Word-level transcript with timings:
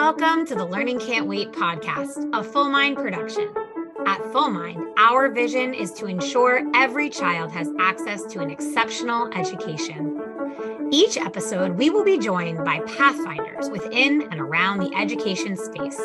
Welcome 0.00 0.46
to 0.46 0.54
the 0.54 0.64
Learning 0.64 0.98
Can't 0.98 1.26
Wait 1.26 1.52
podcast, 1.52 2.30
a 2.32 2.42
Full 2.42 2.70
Mind 2.70 2.96
production. 2.96 3.52
At 4.06 4.22
Full 4.32 4.48
Mind, 4.48 4.82
our 4.96 5.28
vision 5.28 5.74
is 5.74 5.92
to 5.92 6.06
ensure 6.06 6.62
every 6.74 7.10
child 7.10 7.52
has 7.52 7.68
access 7.78 8.24
to 8.32 8.40
an 8.40 8.48
exceptional 8.48 9.30
education. 9.34 10.18
Each 10.90 11.18
episode, 11.18 11.76
we 11.76 11.90
will 11.90 12.02
be 12.02 12.18
joined 12.18 12.64
by 12.64 12.80
pathfinders 12.86 13.68
within 13.68 14.22
and 14.30 14.40
around 14.40 14.78
the 14.78 14.90
education 14.96 15.54
space 15.54 16.00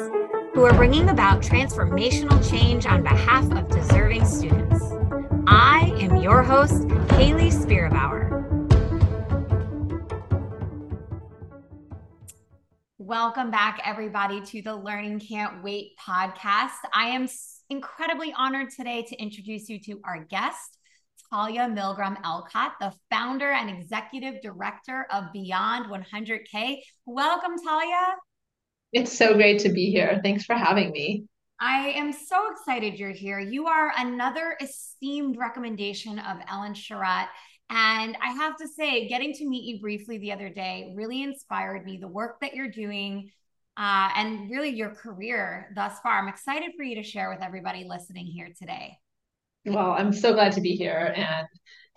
who 0.53 0.65
are 0.65 0.73
bringing 0.73 1.07
about 1.07 1.41
transformational 1.41 2.51
change 2.51 2.85
on 2.85 3.01
behalf 3.01 3.49
of 3.53 3.69
deserving 3.69 4.25
students. 4.25 4.83
I 5.47 5.93
am 6.01 6.17
your 6.17 6.43
host, 6.43 6.83
Hayley 7.11 7.49
Spira-Bauer. 7.49 8.24
Welcome 13.17 13.49
back, 13.49 13.79
everybody, 13.85 14.41
to 14.41 14.61
the 14.61 14.75
Learning 14.75 15.21
Can't 15.21 15.63
Wait 15.63 15.93
podcast. 15.97 16.75
I 16.93 17.05
am 17.11 17.29
incredibly 17.69 18.33
honored 18.33 18.71
today 18.71 19.03
to 19.03 19.15
introduce 19.15 19.69
you 19.69 19.79
to 19.83 20.01
our 20.03 20.25
guest, 20.25 20.77
Talia 21.31 21.61
Milgrom-Elcott, 21.61 22.73
the 22.81 22.91
founder 23.09 23.49
and 23.49 23.69
executive 23.69 24.41
director 24.41 25.07
of 25.13 25.31
Beyond 25.31 25.85
100K. 25.85 26.81
Welcome, 27.05 27.53
Talia. 27.65 28.15
It's 28.91 29.17
so 29.17 29.33
great 29.33 29.59
to 29.59 29.69
be 29.69 29.91
here. 29.91 30.19
Thanks 30.21 30.43
for 30.43 30.55
having 30.55 30.91
me. 30.91 31.23
I 31.57 31.91
am 31.91 32.11
so 32.11 32.51
excited 32.51 32.99
you're 32.99 33.11
here. 33.11 33.39
You 33.39 33.67
are 33.67 33.93
another 33.97 34.57
esteemed 34.59 35.37
recommendation 35.37 36.19
of 36.19 36.39
Ellen 36.49 36.73
Sharratt 36.73 37.27
and 37.69 38.17
I 38.21 38.31
have 38.33 38.57
to 38.57 38.67
say, 38.67 39.07
getting 39.07 39.33
to 39.33 39.45
meet 39.47 39.63
you 39.63 39.81
briefly 39.81 40.17
the 40.17 40.31
other 40.31 40.49
day 40.49 40.93
really 40.95 41.23
inspired 41.23 41.83
me. 41.85 41.97
The 41.97 42.07
work 42.07 42.39
that 42.41 42.53
you're 42.53 42.69
doing 42.69 43.31
uh, 43.77 44.09
and 44.15 44.49
really 44.49 44.69
your 44.69 44.91
career 44.91 45.71
thus 45.75 45.99
far. 45.99 46.19
I'm 46.19 46.27
excited 46.27 46.71
for 46.77 46.83
you 46.83 46.95
to 46.95 47.03
share 47.03 47.29
with 47.29 47.41
everybody 47.41 47.85
listening 47.87 48.27
here 48.27 48.49
today. 48.57 48.97
Well, 49.65 49.91
I'm 49.91 50.13
so 50.13 50.33
glad 50.33 50.53
to 50.53 50.61
be 50.61 50.75
here 50.75 51.13
and 51.15 51.47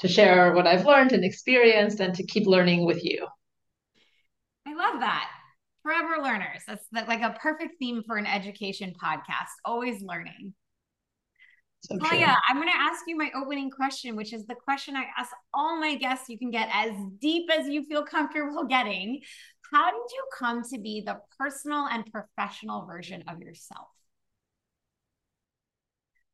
to 0.00 0.08
share 0.08 0.54
what 0.54 0.66
I've 0.66 0.86
learned 0.86 1.12
and 1.12 1.24
experienced 1.24 2.00
and 2.00 2.14
to 2.14 2.24
keep 2.24 2.46
learning 2.46 2.86
with 2.86 3.04
you. 3.04 3.26
I 4.66 4.74
love 4.74 5.00
that. 5.00 5.28
Forever 5.82 6.22
learners. 6.22 6.62
That's 6.66 6.86
like 6.92 7.20
a 7.20 7.36
perfect 7.40 7.74
theme 7.78 8.02
for 8.06 8.16
an 8.16 8.26
education 8.26 8.94
podcast, 9.02 9.52
always 9.64 10.02
learning. 10.02 10.54
So 11.80 11.96
Talia, 11.96 12.36
I'm 12.48 12.56
going 12.56 12.68
to 12.68 12.76
ask 12.76 13.04
you 13.06 13.16
my 13.16 13.30
opening 13.36 13.70
question, 13.70 14.16
which 14.16 14.32
is 14.32 14.46
the 14.46 14.54
question 14.54 14.96
I 14.96 15.04
ask 15.16 15.30
all 15.54 15.78
my 15.78 15.94
guests. 15.94 16.28
You 16.28 16.38
can 16.38 16.50
get 16.50 16.68
as 16.72 16.92
deep 17.20 17.48
as 17.56 17.68
you 17.68 17.84
feel 17.84 18.04
comfortable 18.04 18.64
getting. 18.64 19.20
How 19.72 19.90
did 19.90 20.10
you 20.12 20.24
come 20.36 20.62
to 20.70 20.78
be 20.78 21.02
the 21.04 21.18
personal 21.38 21.86
and 21.86 22.04
professional 22.10 22.86
version 22.86 23.24
of 23.28 23.40
yourself? 23.40 23.88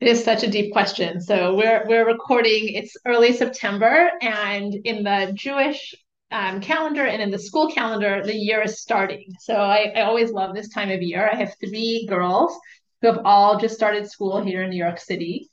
It 0.01 0.09
is 0.09 0.25
such 0.25 0.43
a 0.43 0.51
deep 0.51 0.73
question. 0.73 1.21
So 1.21 1.55
we're 1.55 1.85
we're 1.89 2.07
recording. 2.07 2.75
It's 2.75 2.97
early 3.07 3.33
September, 3.33 4.11
and 4.21 4.75
in 4.75 5.05
the 5.05 5.33
Jewish 5.35 5.95
um, 6.31 6.61
calendar 6.61 7.07
and 7.07 7.23
in 7.23 7.31
the 7.31 7.39
school 7.39 7.71
calendar, 7.71 8.23
the 8.25 8.35
year 8.35 8.63
is 8.63 8.81
starting. 8.81 9.27
So 9.41 9.55
I, 9.55 9.93
I 9.95 10.03
always 10.03 10.31
love 10.31 10.55
this 10.55 10.69
time 10.69 10.91
of 10.91 11.01
year. 11.01 11.29
I 11.33 11.37
have 11.37 11.55
three 11.61 12.07
girls 12.09 12.59
who 13.05 13.13
have 13.13 13.27
all 13.27 13.59
just 13.59 13.75
started 13.75 14.11
school 14.11 14.43
here 14.43 14.63
in 14.63 14.71
New 14.71 14.83
York 14.83 14.99
City. 14.99 15.51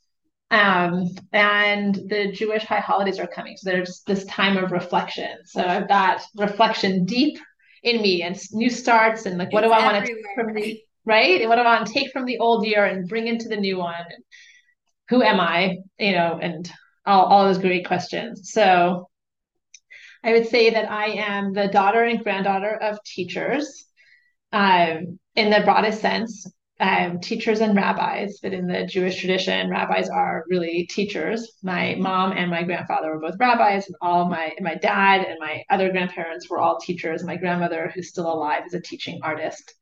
Um, 0.50 1.10
and 1.32 1.94
the 1.94 2.32
Jewish 2.32 2.64
high 2.64 2.80
holidays 2.80 3.18
are 3.18 3.26
coming. 3.26 3.58
So 3.58 3.68
there's 3.68 4.02
this 4.06 4.24
time 4.24 4.56
of 4.56 4.72
reflection. 4.72 5.36
So 5.44 5.62
I've 5.62 5.86
got 5.86 6.22
reflection 6.34 7.04
deep 7.04 7.38
in 7.82 8.00
me 8.00 8.22
and 8.22 8.38
new 8.52 8.70
starts 8.70 9.26
and 9.26 9.36
like, 9.36 9.52
what 9.52 9.64
it's 9.64 9.70
do 9.70 9.78
I 9.78 9.84
want 9.84 10.06
to 10.06 10.14
take 10.14 10.24
from 10.34 10.54
the, 10.54 10.80
right? 11.04 11.42
And 11.42 11.50
what 11.50 11.56
do 11.56 11.62
I 11.62 11.76
want 11.76 11.86
to 11.86 11.92
take 11.92 12.10
from 12.10 12.24
the 12.24 12.38
old 12.38 12.66
year 12.66 12.86
and 12.86 13.06
bring 13.06 13.26
into 13.26 13.48
the 13.48 13.56
new 13.56 13.76
one? 13.76 14.00
And 14.00 14.24
who 15.10 15.22
am 15.22 15.38
I? 15.38 15.76
You 15.98 16.12
know, 16.12 16.38
and 16.40 16.70
all, 17.04 17.26
all 17.26 17.44
those 17.44 17.58
great 17.58 17.86
questions. 17.86 18.50
So 18.50 19.10
I 20.24 20.32
would 20.32 20.48
say 20.48 20.70
that 20.70 20.90
I 20.90 21.08
am 21.08 21.52
the 21.52 21.68
daughter 21.68 22.02
and 22.02 22.22
granddaughter 22.24 22.74
of 22.74 22.98
teachers 23.04 23.84
um, 24.52 25.18
in 25.34 25.50
the 25.50 25.60
broadest 25.64 26.00
sense 26.00 26.46
um, 26.80 27.20
teachers 27.20 27.60
and 27.60 27.76
rabbis, 27.76 28.38
but 28.42 28.52
in 28.52 28.66
the 28.66 28.86
Jewish 28.86 29.20
tradition, 29.20 29.70
rabbis 29.70 30.08
are 30.08 30.44
really 30.48 30.86
teachers. 30.86 31.52
My 31.62 31.94
mom 31.96 32.32
and 32.32 32.50
my 32.50 32.62
grandfather 32.64 33.12
were 33.12 33.20
both 33.20 33.38
rabbis, 33.38 33.86
and 33.86 33.96
all 34.00 34.28
my 34.28 34.52
my 34.60 34.74
dad 34.74 35.24
and 35.24 35.38
my 35.38 35.62
other 35.70 35.90
grandparents 35.90 36.50
were 36.50 36.58
all 36.58 36.78
teachers. 36.78 37.22
My 37.22 37.36
grandmother, 37.36 37.92
who's 37.94 38.08
still 38.08 38.32
alive, 38.32 38.64
is 38.66 38.74
a 38.74 38.80
teaching 38.80 39.20
artist. 39.22 39.74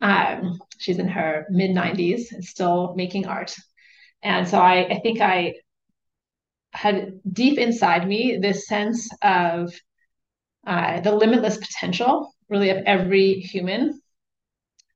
Um, 0.00 0.58
she's 0.78 0.98
in 0.98 1.08
her 1.08 1.46
mid 1.50 1.70
90s 1.70 2.32
and 2.32 2.44
still 2.44 2.94
making 2.96 3.26
art. 3.26 3.54
And 4.22 4.48
so 4.48 4.58
I, 4.58 4.86
I 4.88 5.00
think 5.00 5.20
I 5.20 5.54
had 6.72 7.20
deep 7.30 7.58
inside 7.58 8.08
me 8.08 8.38
this 8.40 8.66
sense 8.66 9.08
of 9.22 9.72
uh, 10.66 11.00
the 11.00 11.14
limitless 11.14 11.58
potential, 11.58 12.34
really, 12.48 12.70
of 12.70 12.78
every 12.86 13.34
human 13.34 14.00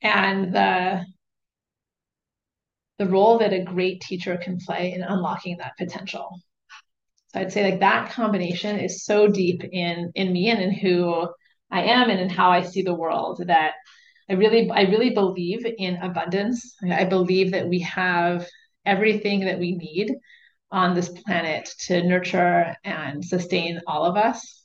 and 0.02 0.54
the 0.54 1.04
the 2.98 3.06
role 3.06 3.38
that 3.38 3.52
a 3.52 3.62
great 3.62 4.00
teacher 4.00 4.36
can 4.36 4.58
play 4.58 4.92
in 4.92 5.02
unlocking 5.02 5.56
that 5.58 5.76
potential. 5.78 6.40
So 7.28 7.40
I'd 7.40 7.52
say 7.52 7.70
like 7.70 7.80
that 7.80 8.10
combination 8.10 8.78
is 8.78 9.04
so 9.04 9.28
deep 9.28 9.62
in 9.64 10.10
in 10.14 10.32
me 10.32 10.50
and 10.50 10.60
in 10.60 10.72
who 10.72 11.28
I 11.70 11.82
am 11.82 12.10
and 12.10 12.20
in 12.20 12.30
how 12.30 12.50
I 12.50 12.62
see 12.62 12.82
the 12.82 12.94
world 12.94 13.42
that 13.46 13.74
I 14.28 14.34
really 14.34 14.70
I 14.70 14.82
really 14.82 15.10
believe 15.10 15.66
in 15.78 15.96
abundance. 15.96 16.74
I 16.90 17.04
believe 17.04 17.52
that 17.52 17.68
we 17.68 17.80
have 17.80 18.46
everything 18.84 19.40
that 19.40 19.58
we 19.58 19.76
need 19.76 20.14
on 20.70 20.94
this 20.94 21.08
planet 21.08 21.68
to 21.86 22.02
nurture 22.02 22.74
and 22.84 23.24
sustain 23.24 23.80
all 23.86 24.04
of 24.04 24.16
us 24.16 24.64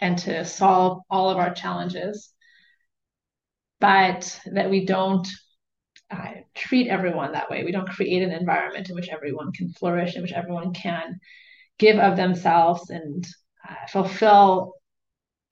and 0.00 0.18
to 0.18 0.44
solve 0.44 1.02
all 1.10 1.30
of 1.30 1.36
our 1.36 1.52
challenges. 1.52 2.32
But 3.80 4.40
that 4.52 4.70
we 4.70 4.84
don't 4.84 5.26
uh, 6.10 6.32
treat 6.54 6.88
everyone 6.88 7.32
that 7.32 7.50
way. 7.50 7.64
We 7.64 7.72
don't 7.72 7.88
create 7.88 8.22
an 8.22 8.32
environment 8.32 8.88
in 8.88 8.94
which 8.94 9.08
everyone 9.08 9.52
can 9.52 9.72
flourish, 9.72 10.16
in 10.16 10.22
which 10.22 10.32
everyone 10.32 10.72
can 10.72 11.20
give 11.78 11.98
of 11.98 12.16
themselves 12.16 12.90
and 12.90 13.26
uh, 13.68 13.86
fulfill 13.88 14.74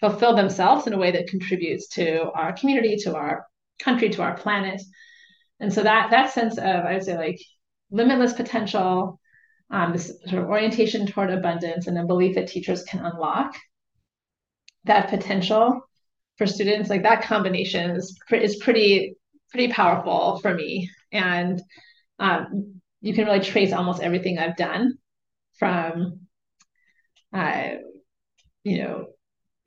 fulfill 0.00 0.36
themselves 0.36 0.86
in 0.86 0.92
a 0.92 0.98
way 0.98 1.10
that 1.10 1.26
contributes 1.26 1.88
to 1.88 2.30
our 2.32 2.52
community, 2.52 2.96
to 2.96 3.16
our 3.16 3.44
country, 3.80 4.08
to 4.08 4.22
our 4.22 4.36
planet. 4.36 4.80
And 5.60 5.72
so 5.72 5.82
that 5.82 6.10
that 6.10 6.32
sense 6.32 6.58
of 6.58 6.64
I 6.64 6.94
would 6.94 7.04
say 7.04 7.16
like 7.16 7.40
limitless 7.90 8.32
potential, 8.32 9.20
um, 9.70 9.92
this 9.92 10.12
sort 10.26 10.42
of 10.42 10.48
orientation 10.48 11.06
toward 11.06 11.30
abundance, 11.30 11.86
and 11.86 11.98
a 11.98 12.04
belief 12.04 12.34
that 12.34 12.48
teachers 12.48 12.82
can 12.84 13.04
unlock 13.04 13.56
that 14.84 15.08
potential 15.08 15.80
for 16.36 16.46
students, 16.46 16.90
like 16.90 17.02
that 17.02 17.22
combination 17.22 17.90
is 17.90 18.16
is 18.32 18.56
pretty 18.56 19.14
pretty 19.50 19.72
powerful 19.72 20.38
for 20.40 20.54
me. 20.54 20.90
And 21.12 21.60
um, 22.18 22.80
you 23.00 23.14
can 23.14 23.26
really 23.26 23.40
trace 23.40 23.72
almost 23.72 24.02
everything 24.02 24.38
I've 24.38 24.56
done 24.56 24.94
from, 25.58 26.20
uh, 27.32 27.70
you 28.64 28.82
know, 28.82 29.06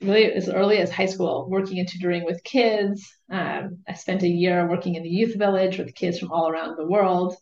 really 0.02 0.25
as 0.31 0.50
early 0.50 0.78
as 0.78 0.91
high 0.91 1.06
school, 1.06 1.47
working 1.50 1.80
and 1.80 1.88
tutoring 1.88 2.25
with 2.25 2.44
kids. 2.44 3.08
Um, 3.30 3.78
I 3.88 3.94
spent 3.94 4.24
a 4.24 4.28
year 4.28 4.68
working 4.70 4.96
in 4.96 5.03
the 5.03 5.09
youth 5.09 5.38
village 5.38 5.78
with 5.78 5.96
kids 5.96 6.20
from 6.20 6.31
all 6.31 6.50
around 6.50 6.75
the 6.78 6.88
world. 6.88 7.36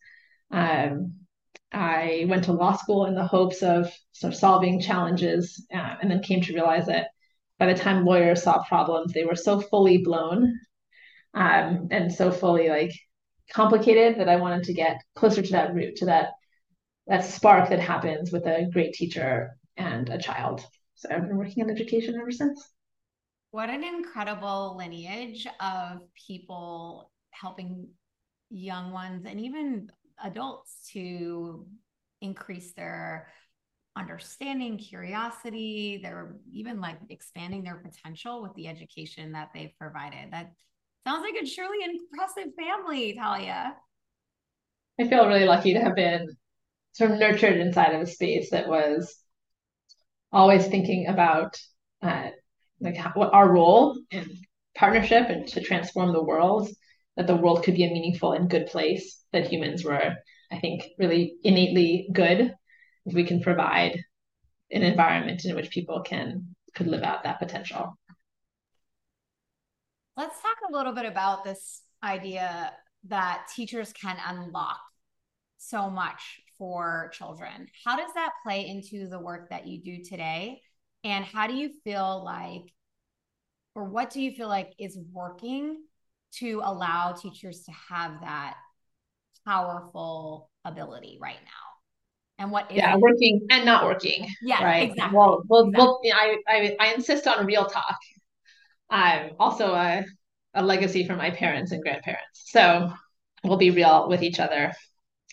Um, 0.51 1.13
I 1.71 2.25
went 2.27 2.45
to 2.45 2.53
law 2.53 2.75
school 2.75 3.05
in 3.05 3.15
the 3.15 3.25
hopes 3.25 3.61
of 3.61 3.91
sort 4.11 4.33
of 4.33 4.39
solving 4.39 4.81
challenges, 4.81 5.65
uh, 5.73 5.95
and 6.01 6.09
then 6.09 6.21
came 6.21 6.41
to 6.41 6.53
realize 6.53 6.87
that 6.87 7.07
by 7.59 7.71
the 7.71 7.79
time 7.79 8.05
lawyers 8.05 8.43
saw 8.43 8.63
problems, 8.63 9.13
they 9.13 9.25
were 9.25 9.35
so 9.35 9.61
fully 9.61 9.99
blown 9.99 10.59
um, 11.33 11.87
and 11.91 12.11
so 12.11 12.31
fully 12.31 12.69
like 12.69 12.93
complicated 13.51 14.19
that 14.19 14.29
I 14.29 14.37
wanted 14.37 14.63
to 14.65 14.73
get 14.73 15.01
closer 15.15 15.41
to 15.41 15.51
that 15.51 15.73
root, 15.73 15.95
to 15.97 16.05
that 16.05 16.31
that 17.07 17.25
spark 17.25 17.69
that 17.69 17.79
happens 17.79 18.31
with 18.31 18.45
a 18.45 18.69
great 18.71 18.93
teacher 18.93 19.57
and 19.77 20.09
a 20.09 20.17
child. 20.19 20.63
So 20.95 21.09
I've 21.11 21.27
been 21.27 21.37
working 21.37 21.63
in 21.63 21.69
education 21.69 22.15
ever 22.19 22.31
since. 22.31 22.71
What 23.51 23.69
an 23.69 23.83
incredible 23.83 24.75
lineage 24.77 25.47
of 25.59 26.01
people 26.27 27.11
helping 27.31 27.89
young 28.51 28.91
ones 28.91 29.25
and 29.25 29.39
even 29.39 29.89
adults 30.23 30.87
to 30.91 31.65
increase 32.21 32.73
their 32.73 33.29
understanding, 33.95 34.77
curiosity, 34.77 35.99
they're 36.03 36.35
even 36.51 36.79
like 36.79 36.99
expanding 37.09 37.63
their 37.63 37.77
potential 37.77 38.41
with 38.41 38.53
the 38.53 38.67
education 38.67 39.31
that 39.31 39.49
they've 39.53 39.73
provided. 39.79 40.31
That 40.31 40.51
Sounds 41.09 41.23
like 41.23 41.41
a 41.41 41.55
truly 41.55 41.83
impressive 41.83 42.53
family, 42.53 43.15
Talia. 43.15 43.75
I 44.99 45.07
feel 45.07 45.25
really 45.25 45.45
lucky 45.45 45.73
to 45.73 45.79
have 45.79 45.95
been 45.95 46.27
sort 46.91 47.09
of 47.09 47.17
nurtured 47.17 47.57
inside 47.57 47.95
of 47.95 48.01
a 48.01 48.05
space 48.05 48.51
that 48.51 48.67
was 48.67 49.15
always 50.31 50.67
thinking 50.67 51.07
about 51.07 51.57
uh, 52.03 52.27
like 52.79 52.95
how, 52.95 53.09
what 53.15 53.33
our 53.33 53.51
role 53.51 53.99
in 54.11 54.29
partnership 54.75 55.29
and 55.29 55.47
to 55.47 55.61
transform 55.61 56.13
the 56.13 56.21
world, 56.21 56.69
that 57.17 57.25
the 57.25 57.35
world 57.35 57.63
could 57.63 57.73
be 57.73 57.85
a 57.85 57.91
meaningful 57.91 58.33
and 58.33 58.47
good 58.47 58.67
place, 58.67 59.23
that 59.33 59.47
humans 59.47 59.83
were, 59.83 60.13
I 60.51 60.59
think, 60.59 60.83
really 60.99 61.37
innately 61.43 62.07
good 62.13 62.53
if 63.07 63.15
we 63.15 63.23
can 63.23 63.41
provide 63.41 63.99
an 64.69 64.83
environment 64.83 65.43
in 65.43 65.55
which 65.55 65.71
people 65.71 66.01
can 66.01 66.55
could 66.75 66.85
live 66.85 67.01
out 67.01 67.23
that 67.23 67.39
potential. 67.39 67.97
Let's 70.19 70.41
talk 70.41 70.57
a 70.69 70.75
little 70.75 70.91
bit 70.91 71.05
about 71.05 71.45
this 71.45 71.81
idea 72.03 72.73
that 73.07 73.47
teachers 73.55 73.93
can 73.93 74.17
unlock 74.27 74.81
so 75.59 75.89
much 75.89 76.41
for 76.57 77.09
children. 77.13 77.67
How 77.85 77.95
does 77.95 78.13
that 78.15 78.31
play 78.43 78.67
into 78.67 79.07
the 79.07 79.17
work 79.17 79.49
that 79.49 79.65
you 79.65 79.81
do 79.81 80.03
today? 80.03 80.59
And 81.05 81.23
how 81.23 81.47
do 81.47 81.53
you 81.53 81.71
feel 81.85 82.21
like, 82.25 82.63
or 83.75 83.85
what 83.85 84.09
do 84.09 84.19
you 84.19 84.33
feel 84.33 84.49
like 84.49 84.73
is 84.77 84.99
working 85.13 85.83
to 86.39 86.61
allow 86.65 87.13
teachers 87.13 87.63
to 87.63 87.71
have 87.87 88.19
that 88.19 88.57
powerful 89.47 90.49
ability 90.65 91.17
right 91.21 91.39
now? 91.45 92.43
And 92.43 92.51
what 92.51 92.69
is 92.69 92.75
yeah, 92.75 92.97
working 92.97 93.47
and 93.49 93.63
not 93.63 93.85
working. 93.85 94.27
Yeah, 94.41 94.65
right. 94.65 94.89
Exactly. 94.89 95.17
Well, 95.17 95.43
well, 95.47 95.69
exactly. 95.69 96.11
well 96.11 96.13
I, 96.13 96.37
I, 96.49 96.75
I 96.77 96.93
insist 96.93 97.25
on 97.25 97.45
real 97.45 97.67
talk. 97.67 97.95
I'm 98.89 99.31
also 99.39 99.73
a, 99.73 100.05
a 100.53 100.63
legacy 100.63 101.05
from 101.05 101.17
my 101.17 101.31
parents 101.31 101.71
and 101.71 101.81
grandparents. 101.81 102.43
So 102.45 102.91
we'll 103.43 103.57
be 103.57 103.71
real 103.71 104.09
with 104.09 104.23
each 104.23 104.39
other. 104.39 104.73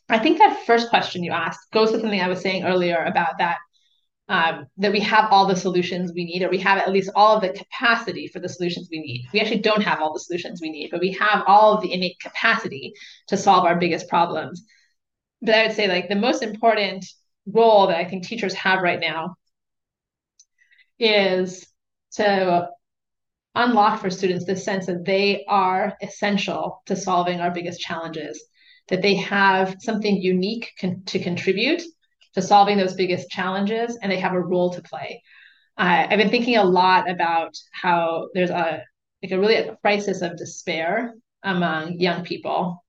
I 0.09 0.19
think 0.19 0.39
that 0.39 0.65
first 0.67 0.91
question 0.91 1.25
you 1.25 1.33
asked 1.33 1.71
goes 1.73 1.91
to 1.91 2.01
something 2.01 2.21
I 2.21 2.29
was 2.29 2.41
saying 2.41 2.65
earlier 2.65 3.03
about 3.03 3.39
that 3.39 3.59
um, 4.29 4.67
that 4.79 4.93
we 4.93 5.01
have 5.01 5.31
all 5.31 5.47
the 5.47 5.55
solutions 5.55 6.13
we 6.13 6.25
need, 6.25 6.43
or 6.43 6.51
we 6.51 6.59
have 6.59 6.79
at 6.79 6.91
least 6.91 7.11
all 7.15 7.37
of 7.37 7.43
the 7.43 7.51
capacity 7.51 8.27
for 8.27 8.41
the 8.41 8.49
solutions 8.49 8.89
we 8.91 9.01
need. 9.01 9.25
We 9.33 9.41
actually 9.41 9.61
don't 9.61 9.83
have 9.83 10.01
all 10.01 10.13
the 10.13 10.21
solutions 10.21 10.61
we 10.61 10.71
need, 10.71 10.91
but 10.91 11.01
we 11.01 11.13
have 11.13 11.45
all 11.47 11.75
of 11.75 11.83
the 11.83 11.93
innate 11.93 12.19
capacity 12.19 12.93
to 13.29 13.37
solve 13.37 13.65
our 13.65 13.79
biggest 13.79 14.09
problems. 14.09 14.65
But 15.43 15.55
I 15.55 15.67
would 15.67 15.77
say, 15.77 15.87
like, 15.87 16.09
the 16.09 16.17
most 16.17 16.43
important 16.43 17.07
role 17.47 17.87
that 17.87 17.99
I 17.99 18.05
think 18.05 18.27
teachers 18.27 18.55
have 18.55 18.83
right 18.83 18.99
now 18.99 19.37
is 20.99 21.65
to 22.15 22.69
unlock 23.57 24.01
for 24.01 24.11
students 24.11 24.45
the 24.45 24.57
sense 24.57 24.87
that 24.87 25.05
they 25.05 25.45
are 25.49 25.97
essential 26.03 26.83
to 26.87 26.97
solving 26.97 27.41
our 27.41 27.51
biggest 27.51 27.81
challenges, 27.81 28.43
that 28.89 29.03
they 29.03 29.15
have 29.17 29.77
something 29.81 30.17
unique 30.17 30.73
con- 30.81 31.03
to 31.07 31.19
contribute 31.19 31.83
to 32.35 32.43
solving 32.43 32.77
those 32.77 32.95
biggest 32.95 33.31
challenges 33.31 33.99
and 34.01 34.13
they 34.13 34.21
have 34.21 34.35
a 34.35 34.41
role 34.41 34.73
to 34.75 34.83
play. 34.83 35.23
Uh, 35.79 36.07
I've 36.09 36.19
been 36.19 36.31
thinking 36.31 36.57
a 36.57 36.65
lot 36.65 37.11
about 37.11 37.55
how 37.73 38.29
there's 38.35 38.51
a 38.51 38.83
like 39.23 39.33
a 39.33 39.41
really 39.41 39.57
a 39.57 39.77
crisis 39.77 40.23
of 40.23 40.37
despair 40.37 41.15
among 41.43 41.99
young 41.99 42.25
people. 42.25 42.85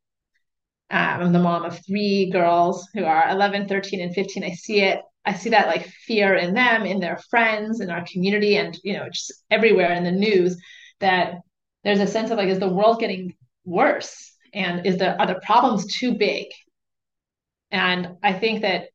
Um, 0.89 1.21
I'm 1.21 1.33
the 1.33 1.39
mom 1.39 1.65
of 1.65 1.85
three 1.85 2.29
girls 2.29 2.87
who 2.93 3.03
are 3.03 3.29
11, 3.29 3.67
13, 3.67 4.01
and 4.01 4.13
15. 4.13 4.43
I 4.43 4.51
see 4.51 4.81
it. 4.81 5.01
I 5.27 5.33
see 5.33 5.49
that 5.49 5.67
like 5.67 5.85
fear 5.85 6.35
in 6.35 6.53
them, 6.53 6.85
in 6.85 7.01
their 7.01 7.19
friends, 7.29 7.81
in 7.81 7.89
our 7.89 8.05
community, 8.09 8.55
and 8.55 8.79
you 8.83 8.93
know, 8.93 9.09
just 9.09 9.33
everywhere 9.51 9.91
in 9.91 10.05
the 10.05 10.11
news. 10.11 10.57
That 11.01 11.35
there's 11.83 11.99
a 11.99 12.07
sense 12.07 12.31
of 12.31 12.37
like, 12.37 12.47
is 12.47 12.59
the 12.59 12.73
world 12.73 12.99
getting 12.99 13.35
worse? 13.65 14.33
And 14.53 14.85
is 14.85 14.97
the 14.97 15.19
are 15.19 15.27
the 15.27 15.41
problems 15.45 15.85
too 15.97 16.15
big? 16.15 16.47
And 17.71 18.15
I 18.23 18.31
think 18.31 18.61
that 18.61 18.85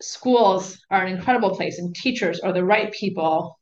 schools 0.00 0.80
are 0.90 1.04
an 1.04 1.14
incredible 1.14 1.54
place 1.54 1.78
and 1.78 1.94
teachers 1.94 2.40
are 2.40 2.54
the 2.54 2.64
right 2.64 2.90
people 2.92 3.58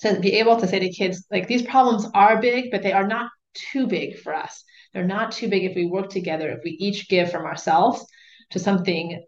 to 0.00 0.18
be 0.18 0.34
able 0.34 0.56
to 0.56 0.66
say 0.66 0.80
to 0.80 0.90
kids 0.90 1.24
like 1.30 1.46
these 1.46 1.62
problems 1.62 2.06
are 2.12 2.42
big 2.42 2.70
but 2.70 2.82
they 2.82 2.92
are 2.92 3.06
not 3.06 3.30
too 3.54 3.86
big 3.86 4.18
for 4.18 4.34
us 4.34 4.64
they're 4.92 5.06
not 5.06 5.32
too 5.32 5.48
big 5.48 5.64
if 5.64 5.74
we 5.74 5.86
work 5.86 6.10
together 6.10 6.50
if 6.50 6.58
we 6.62 6.72
each 6.72 7.08
give 7.08 7.30
from 7.30 7.46
ourselves 7.46 8.04
to 8.50 8.58
something 8.58 9.24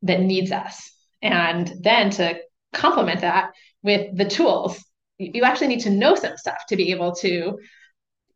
that 0.00 0.20
needs 0.20 0.52
us 0.52 0.93
and 1.24 1.72
then 1.80 2.10
to 2.10 2.38
complement 2.72 3.20
that 3.22 3.50
with 3.82 4.16
the 4.16 4.24
tools 4.24 4.84
you 5.18 5.44
actually 5.44 5.68
need 5.68 5.80
to 5.80 5.90
know 5.90 6.14
some 6.14 6.36
stuff 6.36 6.58
to 6.68 6.76
be 6.76 6.90
able 6.90 7.14
to 7.14 7.58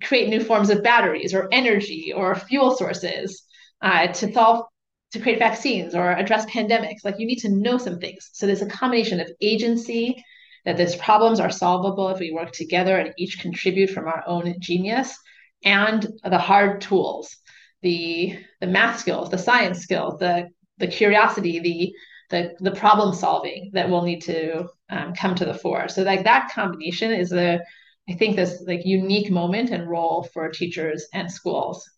create 0.03 0.29
new 0.29 0.43
forms 0.43 0.71
of 0.71 0.83
batteries 0.83 1.35
or 1.35 1.49
energy 1.53 2.13
or 2.15 2.35
fuel 2.35 2.77
sources 2.77 3.43
uh, 3.83 4.07
to 4.09 4.33
solve 4.33 4.65
to 5.13 5.21
create 5.21 5.39
vaccines 5.39 5.95
or 5.95 6.13
address 6.13 6.45
pandemics. 6.47 7.05
Like 7.05 7.19
you 7.19 7.27
need 7.27 7.39
to 7.39 7.49
know 7.49 7.79
some 7.79 7.99
things. 7.99 8.31
So 8.33 8.47
there's 8.47 8.63
a 8.63 8.67
combination 8.67 9.21
of 9.21 9.31
agency, 9.41 10.23
that 10.65 10.77
these 10.77 10.97
problems 10.97 11.41
are 11.41 11.51
solvable 11.51 12.11
if 12.11 12.19
we 12.19 12.31
work 12.31 12.53
together 12.53 12.99
and 12.99 13.15
each 13.17 13.41
contribute 13.41 13.91
from 13.91 14.07
our 14.07 14.23
own 14.27 14.55
genius, 14.61 15.17
and 15.65 16.07
the 16.23 16.39
hard 16.39 16.81
tools, 16.81 17.35
the 17.83 18.39
the 18.61 18.67
math 18.67 19.01
skills, 19.01 19.31
the 19.31 19.39
science 19.39 19.79
skills, 19.79 20.19
the 20.19 20.49
the 20.77 20.87
curiosity, 20.87 21.59
the 21.59 21.93
the 22.31 22.55
the 22.61 22.73
problem 22.73 23.15
solving 23.15 23.71
that 23.75 23.89
will 23.89 24.03
need 24.03 24.23
to 24.23 24.69
um, 24.91 25.15
come 25.15 25.35
to 25.37 25.45
the 25.45 25.55
fore. 25.55 25.89
So 25.89 26.03
like 26.03 26.25
that 26.25 26.51
combination 26.55 27.13
is 27.13 27.33
a 27.33 27.61
I 28.09 28.15
think 28.15 28.37
this 28.37 28.63
like 28.67 28.85
unique 28.87 29.31
moment 29.31 29.71
and 29.71 29.89
role 29.89 30.29
for 30.33 30.49
teachers 30.49 31.07
and 31.13 31.31
schools. 31.31 31.89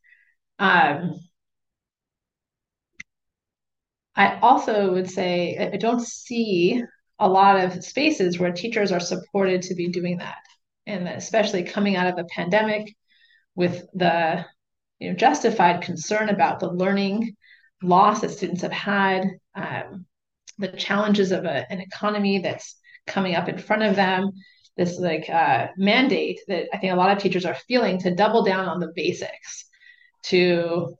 Um, 0.59 1.21
I 4.17 4.39
also 4.41 4.93
would 4.93 5.11
say 5.11 5.71
I 5.73 5.77
don't 5.77 6.01
see 6.01 6.83
a 7.19 7.29
lot 7.29 7.63
of 7.65 7.85
spaces 7.85 8.39
where 8.39 8.53
teachers 8.53 8.93
are 8.93 9.01
supported 9.01 9.63
to 9.63 9.75
be 9.75 9.89
doing 9.89 10.19
that. 10.19 10.43
And 10.87 11.07
especially 11.09 11.63
coming 11.65 11.97
out 11.97 12.07
of 12.09 12.17
the 12.17 12.25
pandemic 12.25 12.95
with 13.55 13.87
the 13.95 14.45
you 14.99 15.11
know, 15.11 15.17
justified 15.17 15.83
concern 15.83 16.29
about 16.29 16.61
the 16.61 16.73
learning 16.73 17.37
loss 17.83 18.21
that 18.21 18.31
students 18.31 18.63
have 18.63 18.73
had, 18.73 19.27
um, 19.55 20.07
the 20.61 20.69
challenges 20.69 21.33
of 21.33 21.45
a, 21.45 21.71
an 21.71 21.81
economy 21.81 22.39
that's 22.39 22.77
coming 23.07 23.35
up 23.35 23.49
in 23.49 23.59
front 23.59 23.83
of 23.83 23.97
them, 23.97 24.31
this 24.77 24.99
like 24.99 25.29
uh, 25.29 25.69
mandate 25.77 26.41
that 26.49 26.69
I 26.73 26.79
think 26.79 26.93
a 26.93 26.97
lot 26.97 27.15
of 27.15 27.23
teachers 27.23 27.45
are 27.45 27.57
feeling 27.69 27.99
to 28.01 28.15
double 28.15 28.45
down 28.45 28.67
on 28.67 28.81
the 28.81 28.93
basics, 28.95 29.67
to 30.25 30.95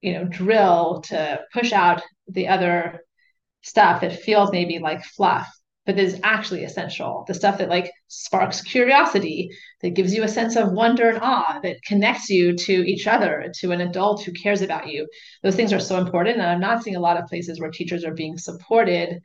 you 0.00 0.12
know 0.12 0.24
drill, 0.24 1.02
to 1.06 1.40
push 1.52 1.72
out 1.72 2.02
the 2.28 2.48
other 2.48 3.00
stuff 3.62 4.02
that 4.02 4.20
feels 4.20 4.52
maybe 4.52 4.78
like 4.78 5.04
fluff 5.04 5.48
but 5.86 5.98
is 5.98 6.20
actually 6.24 6.64
essential. 6.64 7.24
The 7.28 7.34
stuff 7.34 7.58
that 7.58 7.68
like 7.68 7.92
sparks 8.08 8.60
curiosity 8.60 9.50
that 9.80 9.94
gives 9.94 10.12
you 10.12 10.24
a 10.24 10.28
sense 10.28 10.56
of 10.56 10.72
wonder 10.72 11.08
and 11.08 11.18
awe 11.22 11.60
that 11.62 11.82
connects 11.82 12.28
you 12.28 12.56
to 12.56 12.72
each 12.72 13.06
other 13.06 13.52
to 13.60 13.70
an 13.70 13.80
adult 13.80 14.24
who 14.24 14.32
cares 14.32 14.62
about 14.62 14.88
you. 14.88 15.08
Those 15.44 15.54
things 15.54 15.72
are 15.72 15.80
so 15.80 15.98
important 15.98 16.38
and 16.38 16.46
i'm 16.46 16.60
not 16.60 16.82
seeing 16.82 16.96
a 16.96 17.00
lot 17.00 17.16
of 17.16 17.28
places 17.28 17.60
where 17.60 17.70
teachers 17.70 18.04
are 18.04 18.14
being 18.14 18.36
supported 18.36 19.20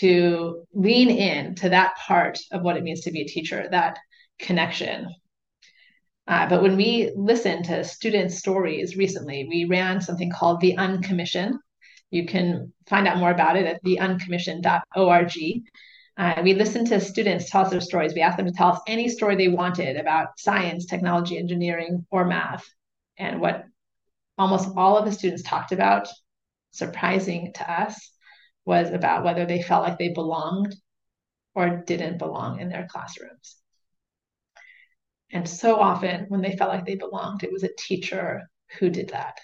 to 0.00 0.64
lean 0.74 1.10
in 1.10 1.54
to 1.56 1.68
that 1.68 1.96
part 1.96 2.38
of 2.50 2.62
what 2.62 2.76
it 2.76 2.82
means 2.82 3.02
to 3.02 3.12
be 3.12 3.22
a 3.22 3.26
teacher 3.26 3.68
that 3.70 3.98
connection. 4.40 5.08
Uh, 6.26 6.48
but 6.48 6.62
when 6.62 6.76
we 6.76 7.12
listened 7.16 7.64
to 7.66 7.84
students 7.84 8.38
stories 8.38 8.96
recently 8.96 9.46
we 9.48 9.66
ran 9.66 10.00
something 10.00 10.30
called 10.30 10.60
the 10.60 10.74
uncommission. 10.76 11.52
You 12.10 12.26
can 12.26 12.72
find 12.88 13.06
out 13.06 13.18
more 13.18 13.30
about 13.30 13.56
it 13.56 13.66
at 13.66 13.82
theuncommission.org. 13.84 15.62
Uh, 16.16 16.42
we 16.42 16.54
listened 16.54 16.86
to 16.86 17.00
students 17.00 17.50
tell 17.50 17.62
us 17.62 17.70
their 17.70 17.80
stories. 17.80 18.14
We 18.14 18.20
asked 18.20 18.36
them 18.36 18.46
to 18.46 18.52
tell 18.52 18.68
us 18.68 18.80
any 18.86 19.08
story 19.08 19.34
they 19.34 19.48
wanted 19.48 19.96
about 19.96 20.38
science, 20.38 20.86
technology, 20.86 21.38
engineering, 21.38 22.06
or 22.10 22.26
math. 22.26 22.64
And 23.18 23.40
what 23.40 23.64
almost 24.36 24.70
all 24.76 24.96
of 24.98 25.04
the 25.04 25.12
students 25.12 25.42
talked 25.42 25.72
about, 25.72 26.08
surprising 26.70 27.52
to 27.54 27.70
us, 27.70 28.10
was 28.64 28.90
about 28.90 29.24
whether 29.24 29.46
they 29.46 29.62
felt 29.62 29.84
like 29.84 29.98
they 29.98 30.10
belonged 30.10 30.74
or 31.54 31.82
didn't 31.86 32.18
belong 32.18 32.60
in 32.60 32.68
their 32.68 32.86
classrooms. 32.90 33.56
And 35.30 35.48
so 35.48 35.76
often, 35.76 36.26
when 36.28 36.42
they 36.42 36.56
felt 36.56 36.70
like 36.70 36.84
they 36.84 36.94
belonged, 36.94 37.42
it 37.42 37.52
was 37.52 37.62
a 37.62 37.74
teacher 37.78 38.42
who 38.78 38.90
did 38.90 39.10
that. 39.10 39.38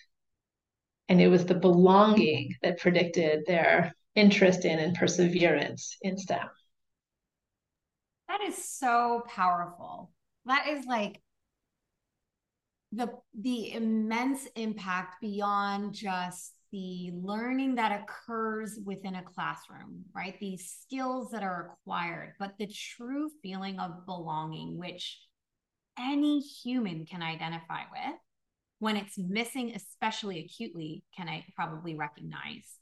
And 1.09 1.21
it 1.21 1.29
was 1.29 1.47
the 1.47 1.55
belonging 1.55 2.55
that 2.63 2.79
predicted 2.79 3.45
their 3.47 3.95
interest 4.19 4.65
in 4.65 4.79
and 4.79 4.95
perseverance 4.97 5.97
in 6.03 6.19
STEM. 6.19 6.49
That 8.29 8.41
is 8.43 8.57
so 8.57 9.23
powerful. 9.29 10.11
That 10.45 10.67
is 10.69 10.85
like 10.87 11.23
the 12.93 13.11
the 13.39 13.73
immense 13.73 14.47
impact 14.57 15.21
beyond 15.21 15.95
just 15.95 16.53
the 16.73 17.11
learning 17.15 17.77
that 17.77 18.03
occurs 18.03 18.79
within 18.85 19.15
a 19.15 19.23
classroom, 19.23 20.05
right? 20.15 20.39
These 20.39 20.75
skills 20.83 21.31
that 21.31 21.43
are 21.43 21.73
acquired, 21.73 22.35
but 22.39 22.55
the 22.59 22.67
true 22.67 23.31
feeling 23.43 23.79
of 23.79 24.05
belonging, 24.05 24.77
which 24.77 25.19
any 25.99 26.41
human 26.41 27.07
can 27.07 27.23
identify 27.23 27.83
with 27.91 28.19
when 28.79 28.97
it's 28.97 29.19
missing, 29.19 29.73
especially 29.75 30.41
acutely, 30.45 31.03
can 31.17 31.29
I 31.29 31.45
probably 31.57 31.97
recognize, 31.97 32.79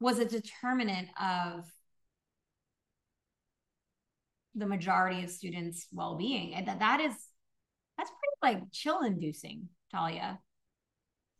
was 0.00 0.18
a 0.18 0.24
determinant 0.24 1.08
of 1.20 1.70
the 4.54 4.66
majority 4.66 5.22
of 5.24 5.30
students' 5.30 5.86
well-being. 5.92 6.54
And 6.54 6.66
that 6.68 6.80
that 6.80 7.00
is 7.00 7.14
That's 7.98 8.10
pretty 8.10 8.56
like 8.56 8.72
chill 8.72 9.02
inducing, 9.02 9.68
Talia. 9.92 10.40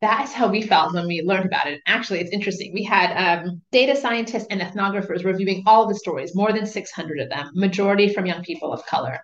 That's 0.02 0.32
how 0.32 0.48
we 0.48 0.62
felt 0.62 0.94
when 0.94 1.06
we 1.06 1.22
learned 1.22 1.46
about 1.46 1.66
it. 1.66 1.80
Actually, 1.86 2.20
it's 2.20 2.32
interesting. 2.32 2.72
We 2.74 2.82
had 2.84 3.12
um, 3.44 3.62
data 3.72 3.96
scientists 3.96 4.46
and 4.50 4.60
ethnographers 4.60 5.24
reviewing 5.24 5.62
all 5.66 5.86
the 5.88 5.94
stories, 5.94 6.34
more 6.34 6.52
than 6.52 6.66
600 6.66 7.20
of 7.20 7.28
them, 7.30 7.50
majority 7.54 8.12
from 8.12 8.26
young 8.26 8.42
people 8.42 8.72
of 8.72 8.84
color. 8.86 9.20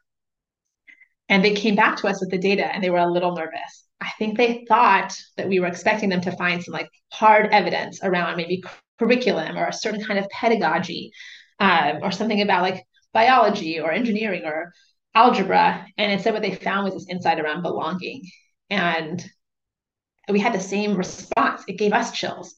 And 1.29 1.45
they 1.45 1.55
came 1.55 1.75
back 1.77 1.97
to 1.99 2.09
us 2.09 2.21
with 2.21 2.31
the 2.31 2.39
data 2.39 2.67
and 2.67 2.83
they 2.83 2.91
were 2.91 2.99
a 2.99 3.11
little 3.11 3.35
nervous. 3.35 3.86
I 4.01 4.11
think 4.19 4.37
they 4.37 4.65
thought 4.69 5.15
that 5.37 5.49
we 5.49 5.61
were 5.61 5.67
expecting 5.67 6.09
them 6.09 6.21
to 6.23 6.37
find 6.37 6.63
some 6.63 6.73
like 6.73 6.91
hard 7.13 7.49
evidence 7.53 8.01
around 8.03 8.37
maybe 8.37 8.63
curriculum 8.99 9.57
or 9.57 9.67
a 9.67 9.73
certain 9.73 10.05
kind 10.05 10.19
of 10.19 10.29
pedagogy 10.31 11.13
um, 11.61 11.99
or 12.03 12.11
something 12.11 12.43
about 12.43 12.63
like 12.63 12.85
biology 13.13 13.81
or 13.81 13.93
engineering 13.93 14.45
or 14.45 14.73
algebra. 15.15 15.87
And 15.97 16.13
instead, 16.13 16.35
what 16.35 16.43
they 16.43 16.55
found 16.55 16.85
was 16.85 16.95
this 16.95 17.09
insight 17.09 17.41
around 17.41 17.63
belonging. 17.63 18.23
And 18.69 19.25
we 20.29 20.41
had 20.41 20.53
the 20.53 20.61
same 20.61 20.97
response. 20.97 21.63
It 21.67 21.79
gave 21.79 21.93
us 21.93 22.13
chills. 22.13 22.55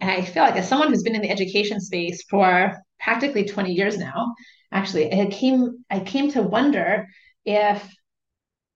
And 0.00 0.10
I 0.10 0.22
feel 0.22 0.44
like 0.44 0.56
as 0.56 0.68
someone 0.68 0.88
who's 0.88 1.02
been 1.02 1.14
in 1.14 1.22
the 1.22 1.30
education 1.30 1.80
space 1.80 2.22
for 2.30 2.80
practically 3.00 3.44
20 3.44 3.72
years 3.72 3.98
now, 3.98 4.34
actually, 4.72 5.04
it 5.04 5.30
came 5.32 5.84
I 5.90 6.00
came 6.00 6.30
to 6.32 6.42
wonder 6.42 7.06
if 7.44 7.86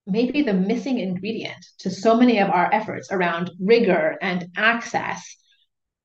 maybe 0.06 0.42
the 0.42 0.52
missing 0.52 0.99
ingredient 0.99 1.64
to 1.78 1.90
so 1.90 2.16
many 2.16 2.38
of 2.38 2.50
our 2.50 2.73
efforts 2.73 3.11
around 3.11 3.50
rigor 3.61 4.16
and 4.20 4.49
access, 4.56 5.37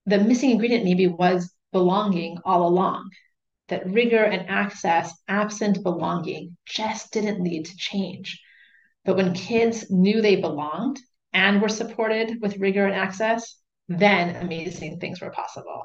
the 0.05 0.19
missing 0.19 0.51
ingredient 0.51 0.85
maybe 0.85 1.07
was 1.07 1.53
belonging 1.71 2.37
all 2.45 2.67
along. 2.67 3.09
That 3.67 3.85
rigor 3.85 4.23
and 4.23 4.49
access, 4.49 5.13
absent 5.27 5.83
belonging, 5.83 6.57
just 6.65 7.11
didn't 7.11 7.43
lead 7.43 7.65
to 7.65 7.77
change. 7.77 8.41
But 9.05 9.15
when 9.15 9.33
kids 9.33 9.91
knew 9.91 10.21
they 10.21 10.37
belonged 10.37 10.99
and 11.33 11.61
were 11.61 11.69
supported 11.69 12.41
with 12.41 12.57
rigor 12.57 12.85
and 12.85 12.95
access, 12.95 13.57
then 13.87 14.35
amazing 14.37 14.99
things 14.99 15.21
were 15.21 15.29
possible. 15.29 15.83